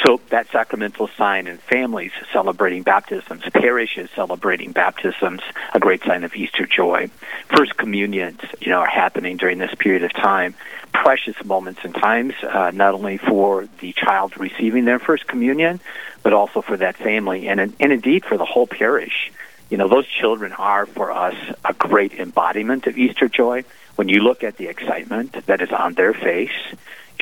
So 0.05 0.21
that 0.31 0.51
sacramental 0.51 1.09
sign 1.17 1.47
in 1.47 1.59
families 1.59 2.13
celebrating 2.33 2.83
baptisms, 2.83 3.43
parishes 3.53 4.11
celebrating 4.15 4.73
baptisms, 4.73 5.43
a 5.75 5.79
great 5.79 6.03
sign 6.03 6.25
of 6.25 6.35
Easter 6.35 6.67
joy. 6.67 7.11
First 7.55 7.77
communions, 7.77 8.41
you 8.61 8.71
know, 8.71 8.79
are 8.79 8.89
happening 8.89 9.37
during 9.37 9.59
this 9.59 9.75
period 9.75 10.03
of 10.03 10.13
time. 10.13 10.55
Precious 10.93 11.43
moments 11.45 11.81
and 11.85 11.95
times, 11.95 12.35
uh, 12.43 12.71
not 12.75 12.95
only 12.95 13.19
for 13.19 13.69
the 13.81 13.93
child 13.93 14.39
receiving 14.39 14.85
their 14.85 14.99
first 14.99 15.27
communion, 15.27 15.81
but 16.23 16.33
also 16.33 16.63
for 16.63 16.77
that 16.77 16.97
family 16.97 17.49
and, 17.49 17.61
and 17.61 17.75
indeed 17.81 18.25
for 18.25 18.37
the 18.37 18.45
whole 18.45 18.67
parish. 18.67 19.31
You 19.71 19.79
know, 19.79 19.89
those 19.89 20.07
children 20.07 20.53
are 20.53 20.85
for 20.87 21.13
us 21.13 21.35
a 21.65 21.73
great 21.73 22.15
embodiment 22.15 22.87
of 22.87 22.99
Easter 22.99 23.29
joy. 23.29 23.65
When 23.97 24.09
you 24.09 24.21
look 24.21 24.43
at 24.43 24.57
the 24.57 24.67
excitement 24.67 25.47
that 25.47 25.61
is 25.63 25.71
on 25.71 25.95
their 25.95 26.13
face, 26.13 26.51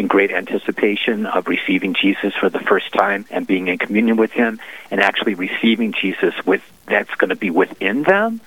in 0.00 0.06
great 0.06 0.32
anticipation 0.32 1.26
of 1.26 1.46
receiving 1.46 1.92
Jesus 1.92 2.32
for 2.34 2.48
the 2.48 2.58
first 2.58 2.90
time 2.90 3.26
and 3.30 3.46
being 3.46 3.68
in 3.68 3.76
communion 3.76 4.16
with 4.16 4.32
him 4.32 4.58
and 4.90 4.98
actually 4.98 5.34
receiving 5.34 5.92
Jesus 5.92 6.34
with 6.46 6.62
that's 6.86 7.14
going 7.16 7.28
to 7.28 7.36
be 7.36 7.50
within 7.50 8.02
them. 8.02 8.40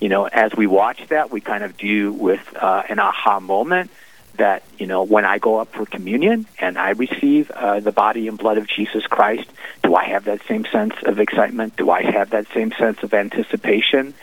You 0.00 0.08
know, 0.08 0.26
as 0.26 0.54
we 0.54 0.68
watch 0.68 1.00
that, 1.08 1.32
we 1.32 1.40
kind 1.40 1.64
of 1.64 1.76
do 1.76 2.12
with 2.12 2.40
uh, 2.54 2.84
an 2.88 3.00
aha 3.00 3.40
moment 3.40 3.90
that, 4.36 4.62
you 4.78 4.86
know, 4.86 5.02
when 5.02 5.24
I 5.24 5.38
go 5.38 5.56
up 5.56 5.72
for 5.72 5.84
communion 5.86 6.46
and 6.60 6.78
I 6.78 6.90
receive 6.90 7.50
uh, 7.50 7.80
the 7.80 7.92
body 7.92 8.28
and 8.28 8.38
blood 8.38 8.58
of 8.58 8.68
Jesus 8.68 9.04
Christ, 9.04 9.50
do 9.82 9.96
I 9.96 10.04
have 10.04 10.26
that 10.26 10.46
same 10.46 10.64
sense 10.66 10.94
of 11.02 11.18
excitement? 11.18 11.76
Do 11.76 11.90
I 11.90 12.02
have 12.02 12.30
that 12.30 12.46
same 12.54 12.70
sense 12.78 13.02
of 13.02 13.12
anticipation? 13.12 14.14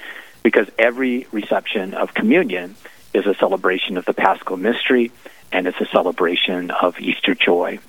Because 0.43 0.69
every 0.79 1.27
reception 1.33 1.93
of 1.93 2.13
communion 2.13 2.75
is 3.13 3.25
a 3.25 3.33
celebration 3.35 3.97
of 3.97 4.05
the 4.05 4.13
Paschal 4.13 4.55
mystery 4.55 5.11
and 5.51 5.67
it's 5.67 5.79
a 5.79 5.85
celebration 5.87 6.71
of 6.71 6.99
Easter 6.99 7.35
joy. 7.35 7.79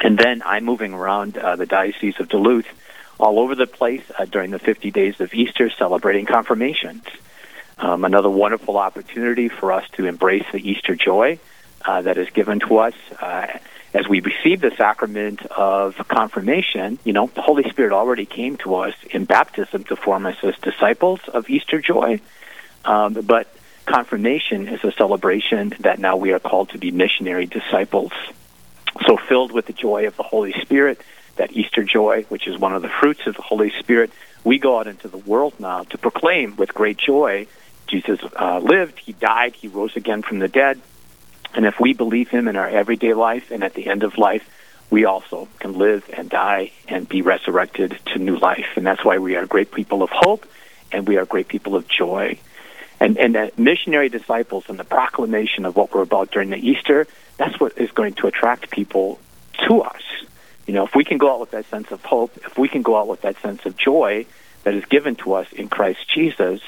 And 0.00 0.18
then 0.18 0.42
I'm 0.44 0.64
moving 0.64 0.94
around 0.94 1.36
uh, 1.36 1.56
the 1.56 1.66
Diocese 1.66 2.18
of 2.20 2.28
Duluth 2.28 2.66
all 3.18 3.38
over 3.38 3.54
the 3.54 3.66
place 3.66 4.02
uh, 4.18 4.24
during 4.24 4.50
the 4.50 4.58
50 4.58 4.90
days 4.90 5.20
of 5.20 5.32
Easter 5.34 5.70
celebrating 5.70 6.26
confirmations. 6.26 7.04
Um, 7.78 8.04
another 8.04 8.30
wonderful 8.30 8.76
opportunity 8.76 9.48
for 9.48 9.72
us 9.72 9.88
to 9.92 10.06
embrace 10.06 10.44
the 10.52 10.58
Easter 10.58 10.94
joy 10.94 11.38
uh, 11.84 12.02
that 12.02 12.18
is 12.18 12.30
given 12.30 12.60
to 12.60 12.78
us. 12.78 12.94
Uh, 13.20 13.46
as 13.94 14.08
we 14.08 14.20
receive 14.20 14.60
the 14.60 14.70
sacrament 14.70 15.44
of 15.46 15.96
confirmation, 16.08 16.98
you 17.04 17.12
know, 17.12 17.26
the 17.34 17.42
Holy 17.42 17.68
Spirit 17.68 17.92
already 17.92 18.24
came 18.24 18.56
to 18.58 18.76
us 18.76 18.94
in 19.10 19.24
baptism 19.26 19.84
to 19.84 19.96
form 19.96 20.26
us 20.26 20.36
as 20.42 20.56
disciples 20.58 21.20
of 21.28 21.50
Easter 21.50 21.80
joy. 21.80 22.20
Um, 22.84 23.14
but 23.14 23.54
confirmation 23.86 24.68
is 24.68 24.82
a 24.84 24.92
celebration 24.92 25.74
that 25.80 25.98
now 25.98 26.16
we 26.16 26.32
are 26.32 26.38
called 26.38 26.70
to 26.70 26.78
be 26.78 26.90
missionary 26.90 27.46
disciples. 27.46 28.12
So, 29.06 29.16
filled 29.16 29.52
with 29.52 29.66
the 29.66 29.72
joy 29.72 30.06
of 30.06 30.16
the 30.16 30.22
Holy 30.22 30.52
Spirit, 30.60 31.00
that 31.36 31.52
Easter 31.52 31.82
joy, 31.82 32.24
which 32.28 32.46
is 32.46 32.58
one 32.58 32.74
of 32.74 32.82
the 32.82 32.88
fruits 32.88 33.26
of 33.26 33.36
the 33.36 33.42
Holy 33.42 33.72
Spirit, 33.78 34.10
we 34.44 34.58
go 34.58 34.78
out 34.78 34.86
into 34.86 35.08
the 35.08 35.18
world 35.18 35.54
now 35.58 35.84
to 35.84 35.98
proclaim 35.98 36.56
with 36.56 36.74
great 36.74 36.98
joy 36.98 37.46
Jesus 37.92 38.20
uh, 38.36 38.58
lived, 38.58 38.98
He 38.98 39.12
died, 39.12 39.54
He 39.54 39.68
rose 39.68 39.96
again 39.96 40.22
from 40.22 40.38
the 40.38 40.48
dead. 40.48 40.80
And 41.54 41.66
if 41.66 41.78
we 41.78 41.92
believe 41.92 42.30
Him 42.30 42.48
in 42.48 42.56
our 42.56 42.68
everyday 42.68 43.12
life 43.12 43.50
and 43.50 43.62
at 43.62 43.74
the 43.74 43.86
end 43.86 44.02
of 44.02 44.16
life, 44.16 44.48
we 44.88 45.04
also 45.04 45.46
can 45.58 45.74
live 45.74 46.08
and 46.12 46.30
die 46.30 46.72
and 46.88 47.06
be 47.06 47.20
resurrected 47.20 47.98
to 48.06 48.18
new 48.18 48.38
life. 48.38 48.66
And 48.76 48.86
that's 48.86 49.04
why 49.04 49.18
we 49.18 49.36
are 49.36 49.46
great 49.46 49.72
people 49.72 50.02
of 50.02 50.08
hope 50.10 50.46
and 50.90 51.06
we 51.06 51.18
are 51.18 51.26
great 51.26 51.48
people 51.48 51.76
of 51.76 51.86
joy 51.86 52.38
and 53.02 53.18
and 53.18 53.34
that 53.34 53.58
missionary 53.58 54.08
disciples 54.08 54.64
and 54.68 54.78
the 54.78 54.84
proclamation 54.84 55.64
of 55.64 55.74
what 55.74 55.92
we're 55.92 56.02
about 56.02 56.30
during 56.30 56.50
the 56.50 56.56
Easter, 56.56 57.08
that's 57.36 57.58
what 57.58 57.76
is 57.76 57.90
going 57.90 58.14
to 58.14 58.28
attract 58.28 58.70
people 58.70 59.18
to 59.66 59.80
us. 59.80 60.02
You 60.66 60.74
know, 60.74 60.84
if 60.84 60.94
we 60.94 61.02
can 61.02 61.18
go 61.18 61.32
out 61.32 61.40
with 61.40 61.50
that 61.50 61.66
sense 61.66 61.90
of 61.90 62.04
hope, 62.04 62.36
if 62.46 62.56
we 62.56 62.68
can 62.68 62.82
go 62.82 62.96
out 62.96 63.08
with 63.08 63.22
that 63.22 63.40
sense 63.42 63.66
of 63.66 63.76
joy 63.76 64.24
that 64.62 64.74
is 64.74 64.84
given 64.84 65.16
to 65.16 65.32
us 65.34 65.52
in 65.52 65.68
Christ 65.68 66.08
Jesus, 66.14 66.60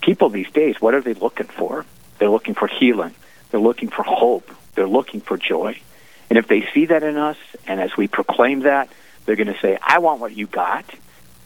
people 0.00 0.30
these 0.30 0.50
days, 0.50 0.80
what 0.80 0.94
are 0.94 1.02
they 1.02 1.12
looking 1.12 1.46
for? 1.46 1.84
They're 2.18 2.30
looking 2.30 2.54
for 2.54 2.68
healing. 2.68 3.14
They're 3.50 3.60
looking 3.60 3.90
for 3.90 4.02
hope. 4.02 4.50
They're 4.74 4.88
looking 4.88 5.20
for 5.20 5.36
joy. 5.36 5.78
And 6.30 6.38
if 6.38 6.48
they 6.48 6.66
see 6.72 6.86
that 6.86 7.02
in 7.02 7.18
us, 7.18 7.36
and 7.66 7.78
as 7.78 7.94
we 7.98 8.08
proclaim 8.08 8.60
that, 8.60 8.88
they're 9.26 9.36
going 9.36 9.52
to 9.52 9.60
say, 9.60 9.78
I 9.82 9.98
want 9.98 10.20
what 10.20 10.34
you 10.34 10.46
got. 10.46 10.86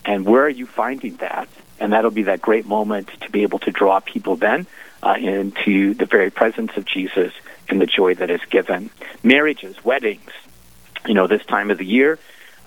And 0.05 0.25
where 0.25 0.45
are 0.45 0.49
you 0.49 0.67
finding 0.67 1.17
that? 1.17 1.49
And 1.81 1.93
that'll 1.93 2.11
be 2.11 2.25
that 2.25 2.41
great 2.41 2.67
moment 2.67 3.09
to 3.23 3.31
be 3.31 3.43
able 3.43 3.59
to 3.61 3.71
draw 3.71 4.01
people 4.01 4.37
then 4.37 4.67
uh, 5.03 5.15
into 5.19 5.95
the 5.95 6.07
very 6.07 6.31
presence 6.31 6.77
of 6.77 6.85
Jesus 6.85 7.33
and 7.69 7.81
the 7.81 7.87
joy 7.87 8.15
that 8.15 8.31
is 8.31 8.41
given. 8.51 8.91
Marriages, 9.23 9.85
weddings, 9.85 10.31
you 11.07 11.15
know, 11.15 11.27
this 11.27 11.45
time 11.45 11.71
of 11.71 11.79
the 11.79 11.87
year, 11.87 12.19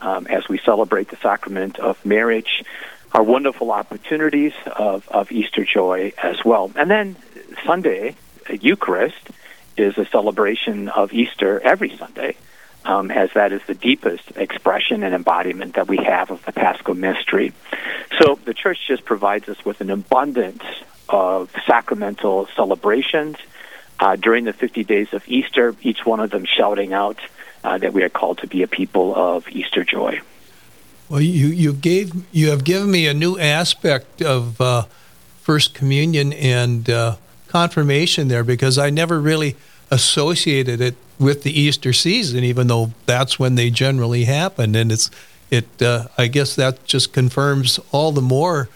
um, 0.02 0.28
as 0.28 0.48
we 0.48 0.60
celebrate 0.60 1.10
the 1.10 1.18
sacrament 1.18 1.80
of 1.80 2.04
marriage, 2.06 2.64
are 3.12 3.24
wonderful 3.24 3.72
opportunities 3.72 4.54
of, 4.66 5.08
of 5.10 5.32
Easter 5.32 5.66
joy 5.66 6.14
as 6.22 6.44
well. 6.46 6.72
And 6.76 6.90
then 6.90 7.16
Sunday, 7.66 8.16
Eucharist, 8.50 9.30
is 9.76 9.98
a 9.98 10.06
celebration 10.06 10.90
of 10.90 11.14
Easter 11.14 11.60
every 11.60 11.96
Sunday 11.98 12.36
um, 12.86 13.12
as 13.12 13.32
that 13.34 13.52
is 13.52 13.62
the 13.68 13.74
deepest 13.76 14.32
expression 14.36 15.04
and 15.04 15.14
embodiment 15.14 15.76
that 15.76 15.88
we 15.88 15.98
have 15.98 16.32
of 16.32 16.44
the 16.46 16.52
Paschal 16.52 16.96
mystery. 16.96 17.54
So 18.20 18.40
the 18.46 18.54
church 18.54 18.80
just 18.88 19.06
provides 19.06 19.48
us 19.50 19.64
with 19.66 19.82
an 19.82 19.90
abundance 19.90 20.64
of 21.08 21.52
sacramental 21.66 22.48
celebrations 22.56 23.38
uh, 24.00 24.16
during 24.16 24.46
the 24.46 24.54
50 24.54 24.84
days 24.84 25.14
of 25.14 25.28
Easter, 25.28 25.76
each 25.82 26.06
one 26.06 26.20
of 26.20 26.30
them 26.30 26.46
shouting 26.46 26.94
out 26.94 27.20
uh, 27.64 27.78
that 27.78 27.94
we 27.94 28.04
are 28.04 28.10
called 28.10 28.38
to 28.40 28.48
be 28.48 28.64
a 28.64 28.68
people 28.68 29.14
of 29.16 29.48
Easter 29.50 29.84
joy. 29.84 30.22
Well, 31.10 31.22
you 31.22 31.48
you 31.48 31.74
gave 31.74 32.12
you 32.32 32.52
have 32.52 32.64
given 32.64 32.92
me 32.92 33.08
a 33.08 33.16
new 33.16 33.38
aspect 33.40 34.22
of 34.22 34.62
uh, 34.62 34.84
First 35.42 35.74
Communion 35.74 36.32
and 36.34 36.88
uh, 36.88 37.16
confirmation 37.48 38.28
there 38.28 38.44
because 38.44 38.78
I 38.78 38.92
never 38.92 39.20
really 39.20 39.56
associated 39.90 40.80
it 40.82 40.96
with 41.20 41.44
the 41.44 41.58
Easter 41.58 41.94
season, 41.94 42.44
even 42.44 42.68
though 42.68 42.92
that's 43.06 43.38
when 43.38 43.56
they 43.56 43.70
generally 43.70 44.24
happen. 44.24 44.76
And 44.76 44.92
it's 44.92 45.12
it. 45.52 45.82
Uh, 45.82 46.08
I 46.18 46.28
guess 46.28 46.56
that 46.56 46.86
just 46.86 47.14
confirms 47.14 47.80
all 47.92 48.12
the 48.12 48.22
more, 48.22 48.70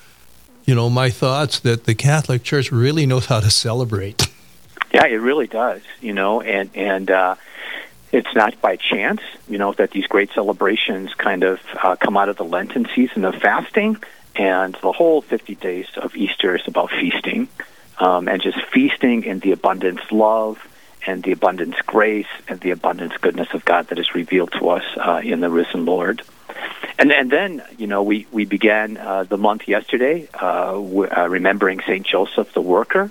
you 0.65 0.75
know, 0.75 0.89
my 0.89 1.10
thoughts 1.10 1.60
that 1.62 1.86
the 1.86 1.95
Catholic 1.95 2.43
Church 2.43 2.71
really 2.71 3.06
knows 3.06 3.27
how 3.27 3.39
to 3.39 3.49
celebrate. 3.49 4.27
Yeah, 4.93 5.06
it 5.08 5.15
really 5.15 5.47
does. 5.47 5.82
You 6.01 6.13
know, 6.13 6.41
and 6.41 6.69
and. 6.75 7.10
Uh, 7.10 7.36
it's 8.12 8.36
not 8.36 8.62
by 8.62 8.75
chance, 8.75 9.21
you 9.49 9.58
know, 9.58 9.73
that 9.73 9.89
these 9.89 10.06
great 10.06 10.32
celebrations 10.34 11.15
kind 11.15 11.43
of 11.43 11.60
uh, 11.82 11.95
come 11.95 12.15
out 12.15 12.29
of 12.29 12.38
the 12.38 12.45
Lenten 12.45 12.88
season 12.93 13.25
of 13.25 13.34
fasting, 13.34 13.97
and 14.36 14.77
the 14.84 14.91
whole 14.91 15.23
50 15.23 15.56
days 15.56 15.88
of 15.97 16.15
Easter 16.15 16.56
is 16.56 16.62
about 16.67 16.91
feasting, 16.91 17.47
um, 17.97 18.27
and 18.27 18.39
just 18.39 18.62
feasting 18.65 19.23
in 19.23 19.39
the 19.39 19.51
abundance 19.51 19.99
love 20.12 20.60
and 21.06 21.24
the 21.24 21.32
abundance 21.32 21.76
grace 21.86 22.28
and 22.48 22.60
the 22.60 22.72
abundance 22.72 23.13
goodness 23.22 23.50
of 23.54 23.66
God 23.66 23.88
that 23.88 24.00
is 24.00 24.16
revealed 24.16 24.52
to 24.54 24.70
us 24.70 24.84
uh, 24.98 25.22
in 25.24 25.39
the 25.39 25.50
risen 25.50 25.86
Lord. 25.86 26.22
And, 26.98 27.12
and 27.12 27.32
then, 27.32 27.63
you 27.78 27.88
know, 27.88 28.04
we, 28.04 28.28
we 28.32 28.46
began 28.46 28.98
uh, 28.98 29.24
the 29.24 29.38
month 29.38 29.68
yesterday 29.68 30.28
uh, 30.34 30.74
w- 30.74 31.10
uh, 31.10 31.28
remembering 31.28 31.82
St. 31.82 32.06
Joseph 32.06 32.54
the 32.54 32.62
Worker. 32.62 33.10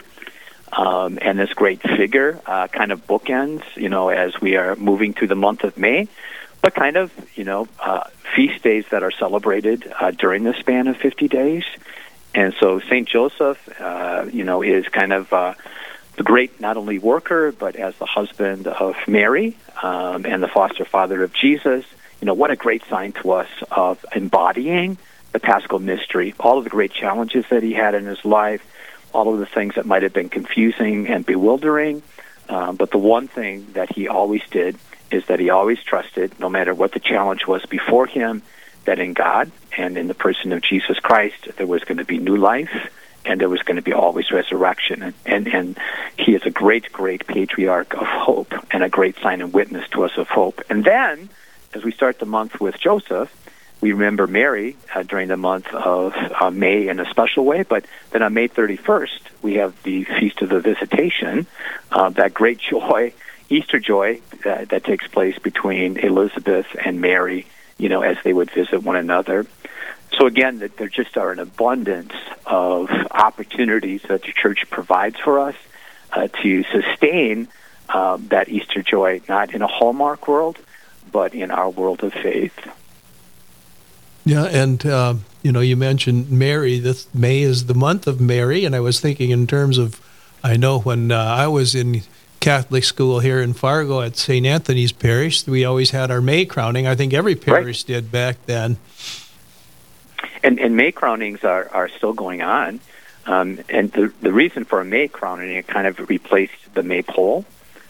Um, 0.73 1.19
and 1.21 1.39
this 1.39 1.53
great 1.53 1.83
figure 1.83 2.41
uh, 2.47 2.67
kind 2.69 2.93
of 2.93 3.07
bookends, 3.07 3.63
you 3.77 3.91
know, 3.91 4.09
as 4.09 4.41
we 4.41 4.57
are 4.57 4.75
moving 4.77 5.13
through 5.13 5.29
the 5.29 5.37
month 5.37 5.65
of 5.65 5.77
May, 5.77 6.09
but 6.63 6.75
kind 6.75 6.97
of, 6.97 7.13
you 7.37 7.45
know, 7.45 7.69
uh, 7.79 8.05
feast 8.35 8.63
days 8.63 8.87
that 8.91 9.03
are 9.03 9.11
celebrated 9.11 9.93
uh, 10.01 10.13
during 10.13 10.45
the 10.45 10.55
span 10.55 10.89
of 10.89 10.97
50 10.97 11.29
days. 11.29 11.65
And 12.35 12.55
so 12.59 12.81
St. 12.81 13.07
Joseph, 13.07 13.59
uh, 13.79 14.25
you 14.33 14.45
know, 14.45 14.63
is 14.63 14.89
kind 14.89 15.13
of 15.13 15.31
the 16.23 16.27
great 16.27 16.61
not 16.61 16.77
only 16.77 17.01
worker, 17.01 17.51
but 17.51 17.75
as 17.75 17.97
the 17.97 18.07
husband 18.07 18.69
of 18.69 18.95
Mary 19.09 19.57
um, 19.83 20.25
and 20.25 20.41
the 20.41 20.47
foster 20.47 20.85
father 20.85 21.25
of 21.25 21.33
Jesus. 21.33 21.85
You 22.21 22.27
know, 22.27 22.35
what 22.35 22.53
a 22.53 22.57
great 22.57 22.85
sign 22.85 23.11
to 23.15 23.33
us 23.33 23.49
of 23.73 24.07
embodying 24.15 24.99
the 25.33 25.41
Paschal 25.41 25.81
mystery, 25.81 26.33
all 26.39 26.59
of 26.59 26.65
the 26.65 26.71
great 26.71 26.93
challenges 26.93 27.45
that 27.51 27.65
he 27.65 27.73
had 27.73 27.97
in 27.97 28.07
his 28.07 28.25
life, 28.25 28.63
all 29.13 29.35
of 29.35 29.41
the 29.41 29.47
things 29.47 29.75
that 29.75 29.85
might 29.85 30.05
have 30.05 30.13
been 30.13 30.29
confusing 30.29 31.09
and 31.09 31.27
bewildering. 31.27 32.05
Um, 32.49 32.77
but 32.77 32.93
the 32.93 32.99
one 32.99 33.27
thing 33.27 33.67
that 33.73 33.93
he 33.93 34.07
always 34.07 34.43
did 34.49 34.77
is 35.11 35.27
that 35.27 35.41
he 35.41 35.51
always 35.51 35.83
trusted, 35.83 36.39
no 36.39 36.49
matter 36.49 36.73
what 36.73 36.93
the 36.93 37.01
challenge 37.01 37.49
was 37.49 37.67
before 37.67 38.07
him, 38.07 38.43
that 38.85 39.01
in 39.01 39.13
God 39.13 39.51
and 39.77 39.99
in 39.99 40.07
the 40.07 40.15
person 40.15 40.53
of 40.53 40.63
Jesus 40.63 41.01
Christ, 41.01 41.49
there 41.57 41.67
was 41.67 41.83
going 41.83 41.99
to 41.99 42.05
be 42.05 42.19
new 42.19 42.37
life 42.37 42.93
and 43.25 43.41
there 43.41 43.49
was 43.49 43.63
going 43.63 43.77
to 43.77 43.83
be 43.83 43.93
always 43.93 44.31
resurrection. 44.31 45.03
And, 45.03 45.15
and, 45.25 45.49
and 45.49 45.79
he 46.19 46.35
is 46.35 46.43
a 46.45 46.51
great, 46.51 46.93
great 46.93 47.27
patriarch 47.27 47.95
of 47.95 48.07
hope 48.07 48.53
and 48.71 48.83
a 48.83 48.89
great 48.89 49.17
sign 49.19 49.41
and 49.41 49.53
witness 49.53 49.89
to 49.91 50.05
us 50.05 50.17
of 50.17 50.29
hope. 50.29 50.61
And 50.69 50.85
then, 50.85 51.29
as 51.75 51.85
we 51.85 51.93
start 51.93 52.19
the 52.19 52.27
month 52.27 52.61
with 52.61 52.79
Joseph, 52.79 53.31
we 53.81 53.93
remember 53.93 54.27
Mary 54.27 54.77
uh, 54.95 55.03
during 55.03 55.29
the 55.29 55.37
month 55.37 55.67
of 55.73 56.15
uh, 56.15 56.51
May 56.51 56.89
in 56.89 57.01
a 57.01 57.09
special 57.11 57.45
way, 57.45 57.65
but 57.65 57.85
then 58.11 58.23
on 58.23 58.33
May 58.35 58.49
31st, 58.49 59.21
we 59.43 59.55
have 59.55 59.81
the 59.83 60.05
Feast 60.05 60.41
of 60.43 60.51
the 60.51 60.61
Visitation, 60.61 61.47
uh, 61.91 62.11
that 62.11 62.33
great 62.33 62.59
joy, 62.71 63.13
Easter 63.49 63.81
joy 63.81 64.21
that, 64.45 64.69
that 64.69 64.85
takes 64.85 65.07
place 65.09 65.39
between 65.39 65.97
Elizabeth 65.97 66.67
and 66.85 67.01
Mary 67.01 67.47
you 67.83 67.89
know, 67.89 68.03
as 68.03 68.17
they 68.23 68.33
would 68.33 68.51
visit 68.53 68.83
one 68.83 68.95
another. 68.95 69.45
So 70.17 70.27
again, 70.27 70.61
that 70.61 70.77
there 70.77 70.89
just 70.89 71.17
are 71.17 71.33
an 71.33 71.41
abundance 71.41 72.13
of 72.53 72.91
opportunities 73.11 74.03
that 74.03 74.23
the 74.23 74.33
church 74.33 74.69
provides 74.69 75.19
for 75.19 75.41
us 75.41 75.55
uh, 76.13 76.29
to 76.43 76.63
sustain 76.65 77.49
um, 77.89 78.29
that 78.29 78.51
Easter 78.51 78.83
joy, 78.83 79.23
not 79.27 79.55
in 79.55 79.63
a 79.63 79.67
Hallmark 79.67 80.29
world, 80.29 80.59
but 81.11 81.35
in 81.35 81.51
our 81.51 81.71
world 81.71 82.05
of 82.05 82.13
faith. 82.13 82.53
Yeah, 84.27 84.45
and 84.45 84.85
uh, 84.85 85.15
you 85.43 85.51
know, 85.51 85.61
you 85.61 85.77
mentioned 85.77 86.31
Mary. 86.31 86.79
This 86.79 87.13
May 87.15 87.41
is 87.41 87.67
the 87.67 87.75
month 87.75 88.07
of 88.07 88.21
Mary, 88.21 88.67
and 88.67 88.77
I 88.77 88.81
was 88.81 89.01
thinking 89.01 89.31
in 89.31 89.47
terms 89.47 89.79
of, 89.79 89.99
I 90.45 90.59
know 90.59 90.81
when 90.81 91.11
uh, 91.11 91.17
I 91.17 91.47
was 91.47 91.75
in 91.75 92.03
Catholic 92.41 92.85
school 92.85 93.21
here 93.21 93.41
in 93.41 93.55
Fargo 93.55 94.03
at 94.03 94.19
St. 94.19 94.45
Anthony's 94.45 94.93
Parish, 94.93 95.47
we 95.47 95.65
always 95.65 95.91
had 95.91 96.11
our 96.11 96.21
May 96.21 96.45
crowning. 96.45 96.87
I 96.87 96.97
think 96.97 97.15
every 97.15 97.35
parish 97.35 97.81
right. 97.85 97.95
did 97.95 98.13
back 98.13 98.37
then. 98.45 98.77
And, 100.43 100.59
and 100.59 100.77
May 100.77 100.93
crownings 100.93 101.45
are, 101.45 101.69
are 101.73 101.89
still 101.89 102.13
going 102.13 102.43
on. 102.43 102.81
Um, 103.27 103.61
and 103.69 103.93
the, 103.93 104.13
the 104.21 104.33
reason 104.33 104.65
for 104.65 104.81
a 104.81 104.85
May 104.85 105.09
crowning, 105.09 105.57
it 105.57 105.67
kind 105.67 105.87
of 105.87 106.09
replaced 106.09 106.75
the 106.75 106.83
maypole 106.83 107.45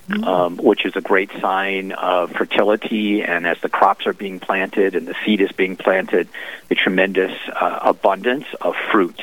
mm-hmm. 0.08 0.24
um, 0.24 0.56
which 0.56 0.84
is 0.84 0.96
a 0.96 1.00
great 1.00 1.30
sign 1.40 1.92
of 1.92 2.32
fertility. 2.32 3.22
And 3.22 3.46
as 3.46 3.60
the 3.60 3.68
crops 3.68 4.06
are 4.06 4.12
being 4.12 4.40
planted 4.40 4.94
and 4.94 5.06
the 5.06 5.14
seed 5.24 5.40
is 5.40 5.52
being 5.52 5.76
planted, 5.76 6.28
the 6.68 6.74
tremendous 6.74 7.32
uh, 7.48 7.80
abundance 7.82 8.46
of 8.60 8.74
fruit 8.90 9.20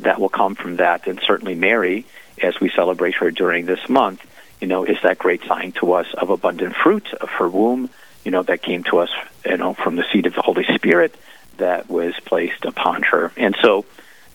that 0.00 0.20
will 0.20 0.28
come 0.28 0.54
from 0.54 0.76
that. 0.76 1.06
And 1.06 1.20
certainly 1.24 1.54
Mary, 1.54 2.06
as 2.42 2.60
we 2.60 2.70
celebrate 2.70 3.14
her 3.16 3.30
during 3.30 3.66
this 3.66 3.88
month, 3.88 4.26
you 4.60 4.68
know, 4.68 4.84
is 4.84 4.96
that 5.02 5.18
great 5.18 5.42
sign 5.44 5.72
to 5.72 5.92
us 5.92 6.06
of 6.14 6.30
abundant 6.30 6.76
fruit 6.76 7.12
of 7.14 7.28
her 7.30 7.48
womb, 7.48 7.90
you 8.24 8.30
know, 8.30 8.42
that 8.44 8.62
came 8.62 8.84
to 8.84 8.98
us, 8.98 9.10
you 9.44 9.56
know, 9.56 9.74
from 9.74 9.96
the 9.96 10.04
seed 10.12 10.26
of 10.26 10.34
the 10.34 10.42
Holy 10.42 10.64
Spirit 10.74 11.14
that 11.58 11.88
was 11.88 12.14
placed 12.24 12.64
upon 12.64 13.02
her. 13.02 13.32
And 13.36 13.56
so 13.60 13.84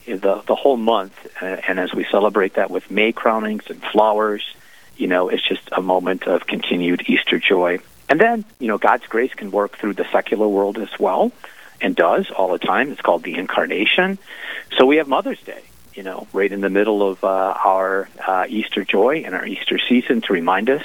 the 0.06 0.42
the 0.46 0.56
whole 0.56 0.78
month, 0.78 1.14
uh, 1.42 1.46
and 1.46 1.80
as 1.80 1.94
we 1.94 2.06
celebrate 2.06 2.54
that 2.56 2.72
with 2.72 2.90
May 2.90 3.12
crownings 3.12 3.70
and 3.70 3.82
flowers, 3.82 4.44
you 4.96 5.08
know, 5.08 5.30
it's 5.30 5.48
just 5.48 5.70
a 5.72 5.82
moment 5.82 6.28
of 6.28 6.48
continued 6.48 7.04
Easter 7.08 7.40
joy. 7.40 7.80
And 8.10 8.20
then, 8.20 8.46
you 8.60 8.68
know, 8.68 8.78
God's 8.78 9.06
grace 9.08 9.34
can 9.34 9.52
work 9.52 9.78
through 9.78 9.94
the 9.94 10.06
secular 10.12 10.48
world 10.48 10.78
as 10.78 10.98
well, 10.98 11.32
and 11.82 11.96
does 11.96 12.30
all 12.32 12.52
the 12.52 12.58
time. 12.60 12.92
It's 12.92 13.02
called 13.02 13.24
the 13.24 13.36
Incarnation. 13.38 14.18
So 14.78 14.86
we 14.86 14.98
have 14.98 15.08
Mother's 15.08 15.42
Day, 15.42 15.62
you 15.94 16.04
know, 16.04 16.28
right 16.32 16.52
in 16.52 16.62
the 16.62 16.70
middle 16.70 17.08
of 17.08 17.24
uh, 17.24 17.28
our 17.28 18.08
uh, 18.26 18.46
Easter 18.48 18.86
joy 18.86 19.24
and 19.26 19.36
our 19.36 19.46
Easter 19.46 19.78
season 19.78 20.22
to 20.22 20.34
remind 20.34 20.70
us 20.70 20.84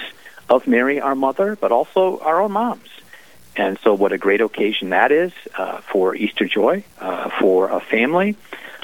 of 0.48 0.66
Mary, 0.66 1.00
our 1.00 1.14
mother, 1.14 1.56
but 1.56 1.70
also 1.70 2.18
our 2.18 2.42
own 2.42 2.52
moms. 2.52 2.88
And 3.56 3.78
so, 3.80 3.94
what 3.94 4.12
a 4.12 4.18
great 4.18 4.40
occasion 4.40 4.90
that 4.90 5.12
is 5.12 5.32
uh, 5.56 5.78
for 5.82 6.14
Easter 6.14 6.46
joy, 6.46 6.84
uh, 6.98 7.30
for 7.38 7.68
a 7.68 7.80
family, 7.80 8.36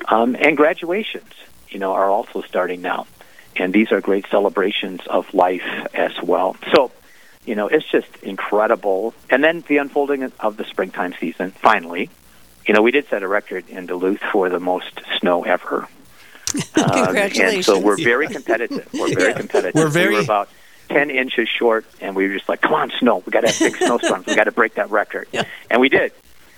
um, 0.06 0.36
and 0.38 0.56
graduations, 0.56 1.32
you 1.68 1.78
know, 1.78 1.92
are 1.92 2.10
also 2.10 2.42
starting 2.42 2.82
now 2.82 3.06
and 3.58 3.72
these 3.72 3.92
are 3.92 4.00
great 4.00 4.26
celebrations 4.30 5.00
of 5.06 5.32
life 5.34 5.66
as 5.92 6.12
well. 6.22 6.56
So, 6.74 6.90
you 7.44 7.54
know, 7.54 7.68
it's 7.68 7.90
just 7.90 8.08
incredible. 8.22 9.14
And 9.28 9.42
then 9.42 9.64
the 9.66 9.78
unfolding 9.78 10.32
of 10.40 10.56
the 10.56 10.64
springtime 10.64 11.14
season, 11.20 11.50
finally. 11.50 12.10
You 12.66 12.74
know, 12.74 12.82
we 12.82 12.90
did 12.90 13.08
set 13.08 13.22
a 13.22 13.28
record 13.28 13.68
in 13.68 13.86
Duluth 13.86 14.20
for 14.32 14.48
the 14.48 14.60
most 14.60 15.00
snow 15.18 15.44
ever. 15.44 15.88
Congratulations. 16.74 17.38
Um, 17.38 17.56
and 17.56 17.64
so 17.64 17.78
we're 17.78 18.02
very 18.02 18.26
competitive. 18.26 18.88
We're 18.92 19.14
very 19.14 19.32
yeah. 19.32 19.38
competitive. 19.38 19.74
We're 19.74 19.88
very... 19.88 20.08
We 20.10 20.14
were 20.16 20.22
about 20.22 20.48
10 20.88 21.10
inches 21.10 21.48
short, 21.48 21.84
and 22.00 22.16
we 22.16 22.26
were 22.26 22.34
just 22.34 22.48
like, 22.48 22.60
come 22.60 22.74
on, 22.74 22.90
snow. 22.98 23.22
we 23.24 23.30
got 23.30 23.42
to 23.42 23.48
have 23.48 23.58
big 23.58 23.76
snowstorms. 23.84 24.26
we 24.26 24.34
got 24.34 24.44
to 24.44 24.52
break 24.52 24.74
that 24.74 24.90
record. 24.90 25.28
Yeah. 25.32 25.44
And 25.70 25.80
we 25.80 25.88
did. 25.88 26.12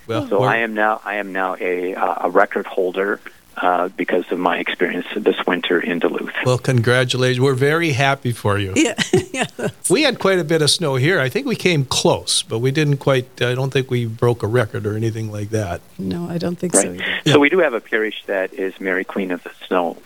Well, 0.07 0.27
so 0.27 0.41
I 0.43 0.57
am 0.57 0.73
now 0.73 0.99
I 1.05 1.15
am 1.15 1.31
now 1.31 1.55
a 1.59 1.93
uh, 1.93 2.27
a 2.27 2.29
record 2.29 2.65
holder 2.65 3.21
uh, 3.57 3.89
because 3.89 4.29
of 4.31 4.39
my 4.39 4.57
experience 4.57 5.05
this 5.15 5.35
winter 5.45 5.79
in 5.79 5.99
Duluth. 5.99 6.33
Well, 6.45 6.57
congratulations. 6.57 7.39
We're 7.39 7.53
very 7.53 7.91
happy 7.91 8.31
for 8.31 8.57
you. 8.57 8.73
Yeah. 8.75 8.95
yeah 9.31 9.45
we 9.89 10.03
had 10.03 10.19
quite 10.19 10.39
a 10.39 10.43
bit 10.43 10.61
of 10.61 10.69
snow 10.69 10.95
here. 10.95 11.19
I 11.19 11.29
think 11.29 11.47
we 11.47 11.55
came 11.55 11.85
close, 11.85 12.43
but 12.43 12.59
we 12.59 12.71
didn't 12.71 12.97
quite, 12.97 13.41
I 13.41 13.53
don't 13.53 13.71
think 13.71 13.91
we 13.91 14.05
broke 14.05 14.43
a 14.43 14.47
record 14.47 14.85
or 14.85 14.95
anything 14.95 15.31
like 15.31 15.49
that. 15.49 15.81
No, 15.99 16.29
I 16.29 16.37
don't 16.37 16.57
think 16.57 16.73
right. 16.73 16.83
so 16.83 16.93
either. 16.93 17.19
Yeah. 17.25 17.33
So 17.33 17.39
we 17.39 17.49
do 17.49 17.59
have 17.59 17.73
a 17.73 17.81
parish 17.81 18.23
that 18.25 18.53
is 18.53 18.79
Mary 18.79 19.03
Queen 19.03 19.31
of 19.31 19.43
the 19.43 19.51
Snow. 19.67 19.97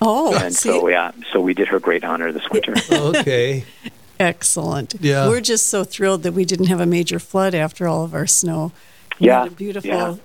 Oh, 0.00 0.34
and 0.34 0.54
see? 0.54 0.68
so 0.68 0.88
yeah, 0.88 1.12
so 1.32 1.40
we 1.40 1.54
did 1.54 1.68
her 1.68 1.80
great 1.80 2.04
honor 2.04 2.32
this 2.32 2.48
winter. 2.50 2.74
okay. 2.92 3.64
Excellent. 4.20 4.94
Yeah. 5.00 5.28
We're 5.28 5.40
just 5.40 5.66
so 5.66 5.84
thrilled 5.84 6.24
that 6.24 6.32
we 6.32 6.44
didn't 6.44 6.66
have 6.66 6.80
a 6.80 6.86
major 6.86 7.18
flood 7.18 7.54
after 7.54 7.86
all 7.86 8.04
of 8.04 8.14
our 8.14 8.26
snow. 8.26 8.72
We 9.20 9.26
yeah. 9.26 9.40
had 9.40 9.52
a 9.52 9.54
beautiful 9.54 9.90
yeah. 9.90 10.16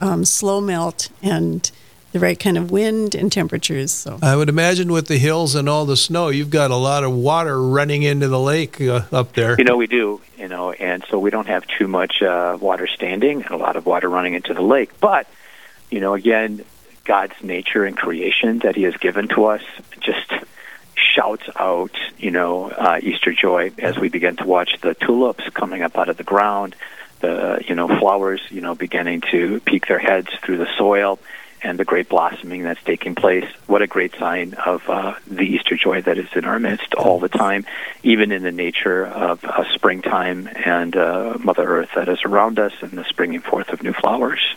um, 0.00 0.24
slow 0.24 0.60
melt 0.60 1.10
and 1.22 1.70
the 2.12 2.18
right 2.18 2.38
kind 2.40 2.58
of 2.58 2.72
wind 2.72 3.14
and 3.14 3.30
temperatures. 3.30 3.92
So 3.92 4.18
I 4.20 4.34
would 4.34 4.48
imagine 4.48 4.90
with 4.90 5.06
the 5.06 5.18
hills 5.18 5.54
and 5.54 5.68
all 5.68 5.84
the 5.84 5.96
snow, 5.96 6.28
you've 6.28 6.50
got 6.50 6.72
a 6.72 6.76
lot 6.76 7.04
of 7.04 7.12
water 7.12 7.60
running 7.62 8.02
into 8.02 8.26
the 8.26 8.40
lake 8.40 8.80
uh, 8.80 9.02
up 9.12 9.34
there. 9.34 9.54
You 9.58 9.64
know, 9.64 9.76
we 9.76 9.86
do. 9.86 10.20
You 10.36 10.48
know, 10.48 10.72
and 10.72 11.04
so 11.08 11.18
we 11.18 11.30
don't 11.30 11.46
have 11.46 11.66
too 11.66 11.86
much 11.86 12.22
uh, 12.22 12.56
water 12.60 12.86
standing 12.86 13.42
and 13.42 13.50
a 13.50 13.56
lot 13.56 13.76
of 13.76 13.86
water 13.86 14.08
running 14.08 14.34
into 14.34 14.54
the 14.54 14.62
lake. 14.62 14.98
But 14.98 15.28
you 15.90 16.00
know, 16.00 16.14
again, 16.14 16.64
God's 17.10 17.42
nature 17.42 17.84
and 17.84 17.96
creation 17.96 18.60
that 18.60 18.76
He 18.76 18.84
has 18.84 18.96
given 18.98 19.26
to 19.34 19.46
us 19.46 19.62
just 19.98 20.32
shouts 20.94 21.42
out, 21.56 21.90
you 22.18 22.30
know, 22.30 22.70
uh, 22.70 23.00
Easter 23.02 23.32
joy 23.32 23.72
as 23.78 23.98
we 23.98 24.08
begin 24.08 24.36
to 24.36 24.44
watch 24.46 24.80
the 24.80 24.94
tulips 24.94 25.42
coming 25.52 25.82
up 25.82 25.98
out 25.98 26.08
of 26.08 26.16
the 26.16 26.22
ground, 26.22 26.76
the 27.18 27.64
you 27.66 27.74
know 27.74 27.88
flowers, 27.98 28.40
you 28.50 28.60
know, 28.60 28.76
beginning 28.76 29.22
to 29.32 29.58
peek 29.58 29.88
their 29.88 29.98
heads 29.98 30.28
through 30.44 30.58
the 30.58 30.68
soil 30.78 31.18
and 31.62 31.80
the 31.80 31.84
great 31.84 32.08
blossoming 32.08 32.62
that's 32.62 32.82
taking 32.84 33.16
place. 33.16 33.50
What 33.66 33.82
a 33.82 33.88
great 33.88 34.14
sign 34.14 34.54
of 34.54 34.88
uh, 34.88 35.14
the 35.26 35.42
Easter 35.42 35.76
joy 35.76 36.02
that 36.02 36.16
is 36.16 36.28
in 36.36 36.44
our 36.44 36.60
midst 36.60 36.94
all 36.94 37.18
the 37.18 37.28
time, 37.28 37.66
even 38.04 38.30
in 38.30 38.44
the 38.44 38.52
nature 38.52 39.04
of 39.04 39.44
uh, 39.44 39.64
springtime 39.74 40.48
and 40.64 40.94
uh, 40.94 41.38
Mother 41.40 41.64
Earth 41.64 41.90
that 41.96 42.08
is 42.08 42.20
around 42.24 42.60
us 42.60 42.74
and 42.82 42.92
the 42.92 43.04
springing 43.08 43.40
forth 43.40 43.70
of 43.70 43.82
new 43.82 43.94
flowers. 43.94 44.54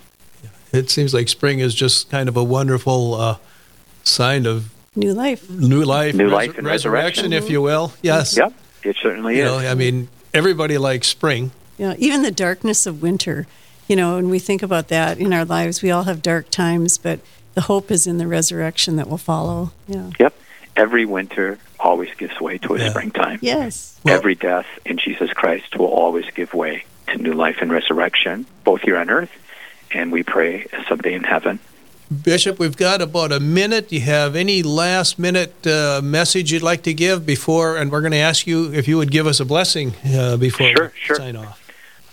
It 0.74 0.90
seems 0.90 1.14
like 1.14 1.30
spring 1.30 1.60
is 1.60 1.76
just 1.76 2.10
kind 2.10 2.28
of 2.28 2.36
a 2.36 2.44
wonderful 2.44 3.14
uh, 3.14 3.38
sign 4.04 4.46
of 4.46 4.74
new 4.96 5.14
life, 5.14 5.50
new 5.50 5.84
life, 5.84 6.16
new 6.16 6.28
life, 6.28 6.58
and 6.58 6.68
resurrection, 6.68 7.30
resurrection, 7.30 7.34
if 7.34 7.50
you 7.50 7.62
will. 7.62 7.94
Yes. 8.02 8.36
Yep. 8.36 8.54
It 8.84 8.98
certainly 9.02 9.38
you 9.38 9.44
is. 9.44 9.52
Know, 9.52 9.70
I 9.70 9.76
mean, 9.76 10.10
everybody 10.34 10.78
likes 10.78 11.08
spring. 11.08 11.52
Yeah, 11.78 11.96
even 11.98 12.22
the 12.22 12.32
darkness 12.32 12.86
of 12.86 13.02
winter 13.02 13.48
you 13.88 13.96
know, 13.96 14.16
when 14.16 14.30
we 14.30 14.40
think 14.40 14.64
about 14.64 14.88
that 14.90 15.20
in 15.20 15.34
our 15.34 15.46
lives, 15.46 15.82
we 15.82 15.92
all 15.92 16.04
have 16.04 16.22
dark 16.22 16.50
times, 16.50 16.98
but 16.98 17.20
the 17.54 17.62
hope 17.62 17.92
is 17.92 18.08
in 18.08 18.18
the 18.18 18.28
resurrection 18.28 18.96
that 18.96 19.10
will 19.10 19.18
follow. 19.18 19.72
Yeah. 19.88 20.10
Yep. 20.20 20.36
Every 20.76 21.06
winter 21.06 21.60
always 21.80 22.10
gives 22.16 22.40
way 22.40 22.58
to 22.60 22.76
a 22.76 22.80
yeah. 22.80 22.90
springtime. 22.90 23.40
Yes. 23.42 24.00
Well, 24.04 24.16
Every 24.16 24.36
death 24.36 24.66
in 24.86 24.98
Jesus 24.98 25.32
Christ 25.34 25.78
will 25.78 25.88
always 25.88 26.26
give 26.34 26.54
way 26.54 26.86
to 27.08 27.18
new 27.18 27.34
life 27.34 27.58
and 27.62 27.72
resurrection, 27.72 28.46
both 28.64 28.82
here 28.82 28.98
on 28.98 29.10
earth 29.10 29.30
and 29.94 30.12
we 30.12 30.24
pray 30.24 30.68
someday 30.88 31.14
in 31.14 31.24
heaven. 31.24 31.60
Bishop, 32.22 32.60
we've 32.60 32.78
got 32.78 33.02
about 33.02 33.32
a 33.32 33.40
minute. 33.40 33.90
Do 33.90 33.96
you 33.96 34.02
have 34.02 34.36
any 34.36 34.62
last 34.62 35.18
minute 35.18 35.66
uh, 35.66 36.02
message 36.04 36.52
you'd 36.52 36.62
like 36.62 36.84
to 36.84 36.94
give 36.94 37.26
before? 37.26 37.78
And 37.78 37.92
we're 37.92 38.02
going 38.02 38.12
to 38.12 38.18
ask 38.18 38.46
you 38.46 38.72
if 38.72 38.88
you 38.88 38.98
would 38.98 39.10
give 39.10 39.26
us 39.26 39.40
a 39.40 39.46
blessing 39.46 39.94
uh, 40.06 40.38
before 40.38 40.68
sure, 40.68 40.92
we 40.94 41.00
sure. 41.00 41.16
sign 41.16 41.36
off. 41.36 41.60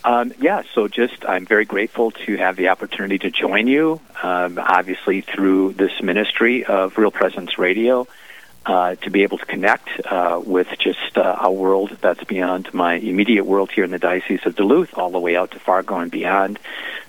Um, 0.02 0.32
yeah, 0.40 0.62
so 0.74 0.88
just 0.88 1.26
I'm 1.26 1.44
very 1.44 1.66
grateful 1.66 2.12
to 2.12 2.36
have 2.36 2.56
the 2.56 2.68
opportunity 2.68 3.18
to 3.18 3.30
join 3.30 3.66
you, 3.66 4.00
um, 4.22 4.58
obviously 4.58 5.20
through 5.20 5.74
this 5.74 6.00
ministry 6.02 6.64
of 6.64 6.96
Real 6.96 7.10
Presence 7.10 7.58
Radio, 7.58 8.06
uh, 8.66 8.94
to 8.96 9.10
be 9.10 9.22
able 9.22 9.38
to 9.38 9.46
connect 9.46 9.88
uh, 10.04 10.40
with 10.44 10.68
just 10.78 11.16
uh, 11.16 11.38
a 11.40 11.50
world 11.50 11.96
that's 12.00 12.22
beyond 12.24 12.72
my 12.74 12.94
immediate 12.94 13.44
world 13.44 13.70
here 13.70 13.84
in 13.84 13.90
the 13.90 13.98
Diocese 13.98 14.40
of 14.44 14.54
Duluth, 14.54 14.96
all 14.96 15.10
the 15.10 15.18
way 15.18 15.36
out 15.36 15.52
to 15.52 15.58
Fargo 15.58 15.98
and 15.98 16.10
beyond. 16.10 16.58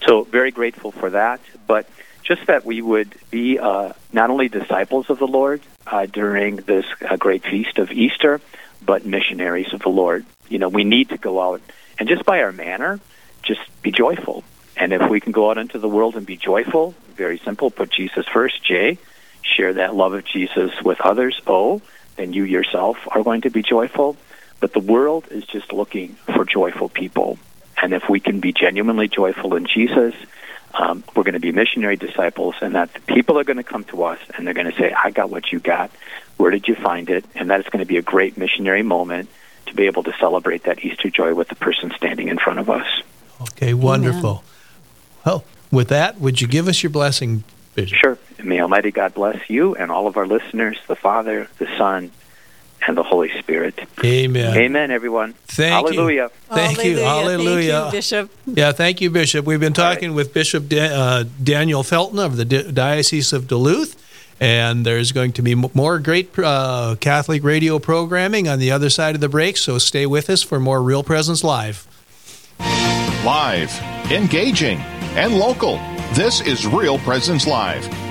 So 0.08 0.24
very 0.24 0.52
grateful 0.52 0.92
for 0.92 1.10
that, 1.12 1.42
but 1.68 1.88
just 2.24 2.48
that 2.48 2.66
we 2.66 2.82
would 2.82 3.14
be 3.30 3.60
uh, 3.60 3.94
not 4.14 4.30
only 4.30 4.48
disciples 4.48 5.10
of 5.10 5.20
the 5.20 5.28
Lord 5.28 5.62
uh, 5.86 6.06
during 6.06 6.58
this 6.58 6.86
uh, 7.02 7.18
great 7.18 7.44
feast 7.44 7.78
of 7.78 7.92
Easter, 7.92 8.40
but 8.82 9.06
missionaries 9.06 9.74
of 9.74 9.82
the 9.82 9.90
Lord. 9.90 10.26
You 10.50 10.60
know, 10.60 10.70
we 10.70 10.84
need 10.84 11.10
to 11.10 11.18
go 11.18 11.42
out 11.42 11.62
and 12.00 12.10
just 12.10 12.26
by 12.26 12.42
our 12.42 12.52
manner, 12.52 13.00
just 13.44 13.62
be 13.82 13.92
joyful. 13.92 14.44
And 14.78 14.94
if 14.94 15.08
we 15.10 15.20
can 15.20 15.32
go 15.32 15.52
out 15.52 15.58
into 15.58 15.78
the 15.78 15.90
world 15.90 16.16
and 16.16 16.26
be 16.26 16.38
joyful, 16.38 16.96
very 17.14 17.38
simple, 17.38 17.70
put 17.70 17.92
Jesus 17.92 18.26
first, 18.28 18.64
J, 18.64 18.98
share 19.44 19.74
that 19.74 19.96
love 19.96 20.14
of 20.14 20.26
Jesus 20.26 20.72
with 20.84 21.02
others, 21.02 21.40
oh, 21.48 21.82
then 22.16 22.34
you 22.34 22.44
yourself 22.44 22.98
are 23.08 23.24
going 23.24 23.42
to 23.42 23.50
be 23.50 23.62
joyful. 23.62 24.18
But 24.60 24.74
the 24.74 24.80
world 24.80 25.28
is 25.32 25.44
just 25.46 25.74
looking 25.74 26.16
for 26.34 26.46
joyful 26.46 26.90
people. 26.90 27.40
And 27.82 27.94
if 27.94 28.08
we 28.10 28.20
can 28.20 28.40
be 28.40 28.54
genuinely 28.54 29.08
joyful 29.08 29.56
in 29.56 29.66
Jesus, 29.66 30.14
um, 30.74 31.04
we're 31.16 31.24
going 31.24 31.34
to 31.34 31.40
be 31.40 31.52
missionary 31.52 31.98
disciples, 31.98 32.56
and 32.62 32.76
that 32.76 32.94
the 32.94 33.02
people 33.02 33.40
are 33.40 33.44
going 33.44 33.58
to 33.58 33.64
come 33.64 33.84
to 33.86 34.04
us 34.04 34.20
and 34.36 34.46
they're 34.46 34.54
going 34.54 34.72
to 34.72 34.78
say, 34.78 34.94
I 34.94 35.12
got 35.12 35.30
what 35.30 35.52
you 35.52 35.60
got. 35.60 35.92
Where 36.38 36.52
did 36.52 36.68
you 36.68 36.76
find 36.76 37.10
it? 37.10 37.26
And 37.36 37.50
that 37.50 37.60
is 37.60 37.66
going 37.68 37.80
to 37.80 37.86
be 37.86 37.98
a 37.98 38.02
great 38.02 38.38
missionary 38.38 38.84
moment 38.84 39.30
to 39.66 39.76
be 39.76 39.86
able 39.86 40.04
to 40.04 40.14
celebrate 40.20 40.64
that 40.64 40.84
Easter 40.84 41.10
joy 41.10 41.34
with 41.34 41.50
the 41.50 41.56
person 41.56 41.92
standing 41.96 42.28
in 42.28 42.38
front 42.38 42.60
of 42.60 42.70
us. 42.70 42.88
Okay, 43.42 43.74
wonderful. 43.74 44.44
Well, 45.26 45.44
with 45.72 45.90
that, 45.90 46.20
would 46.20 46.42
you 46.42 46.48
give 46.48 46.68
us 46.68 46.84
your 46.84 46.90
blessing, 46.90 47.44
Bishop? 47.76 47.98
Sure. 47.98 48.18
May 48.44 48.60
Almighty 48.62 48.92
God 48.92 49.14
bless 49.14 49.50
you 49.50 49.76
and 49.76 49.92
all 49.92 50.08
of 50.08 50.18
our 50.18 50.26
listeners, 50.28 50.78
the 50.88 50.96
Father, 50.96 51.48
the 51.58 51.68
Son, 51.78 52.12
and 52.88 52.98
the 52.98 53.04
Holy 53.04 53.30
Spirit. 53.40 53.80
Amen. 54.04 54.58
Amen, 54.58 54.90
everyone. 54.92 55.34
Thank 55.46 55.72
Hallelujah. 55.88 56.24
you. 56.50 56.56
Thank 56.56 56.84
you. 56.84 56.98
Hallelujah. 56.98 57.72
Thank 57.82 57.86
you, 57.94 57.98
Bishop. 57.98 58.32
Yeah, 58.48 58.72
thank 58.72 59.02
you, 59.02 59.10
Bishop. 59.12 59.46
We've 59.46 59.60
been 59.60 59.74
talking 59.74 60.16
with 60.16 60.34
Bishop 60.34 60.68
da- 60.68 60.90
uh, 60.92 61.24
Daniel 61.44 61.84
Felton 61.84 62.18
of 62.20 62.38
the 62.38 62.46
Di- 62.46 62.72
Diocese 62.72 63.34
of 63.34 63.48
Duluth, 63.48 63.96
and 64.40 64.84
there's 64.84 65.12
going 65.12 65.34
to 65.34 65.44
be 65.44 65.52
m- 65.52 65.66
more 65.76 66.00
great 66.00 66.32
uh, 66.40 66.96
Catholic 67.00 67.44
radio 67.44 67.78
programming 67.78 68.48
on 68.48 68.58
the 68.58 68.72
other 68.72 68.90
side 68.90 69.14
of 69.14 69.22
the 69.22 69.30
break, 69.30 69.58
so 69.58 69.78
stay 69.78 70.08
with 70.08 70.28
us 70.30 70.42
for 70.42 70.60
more 70.60 70.82
Real 70.82 71.04
Presence 71.04 71.44
Live. 71.44 71.86
Live, 73.24 73.72
engaging, 74.12 74.80
and 75.16 75.38
local. 75.38 75.78
This 76.14 76.42
is 76.42 76.66
Real 76.66 76.98
Presence 77.00 77.46
Live, 77.46 77.86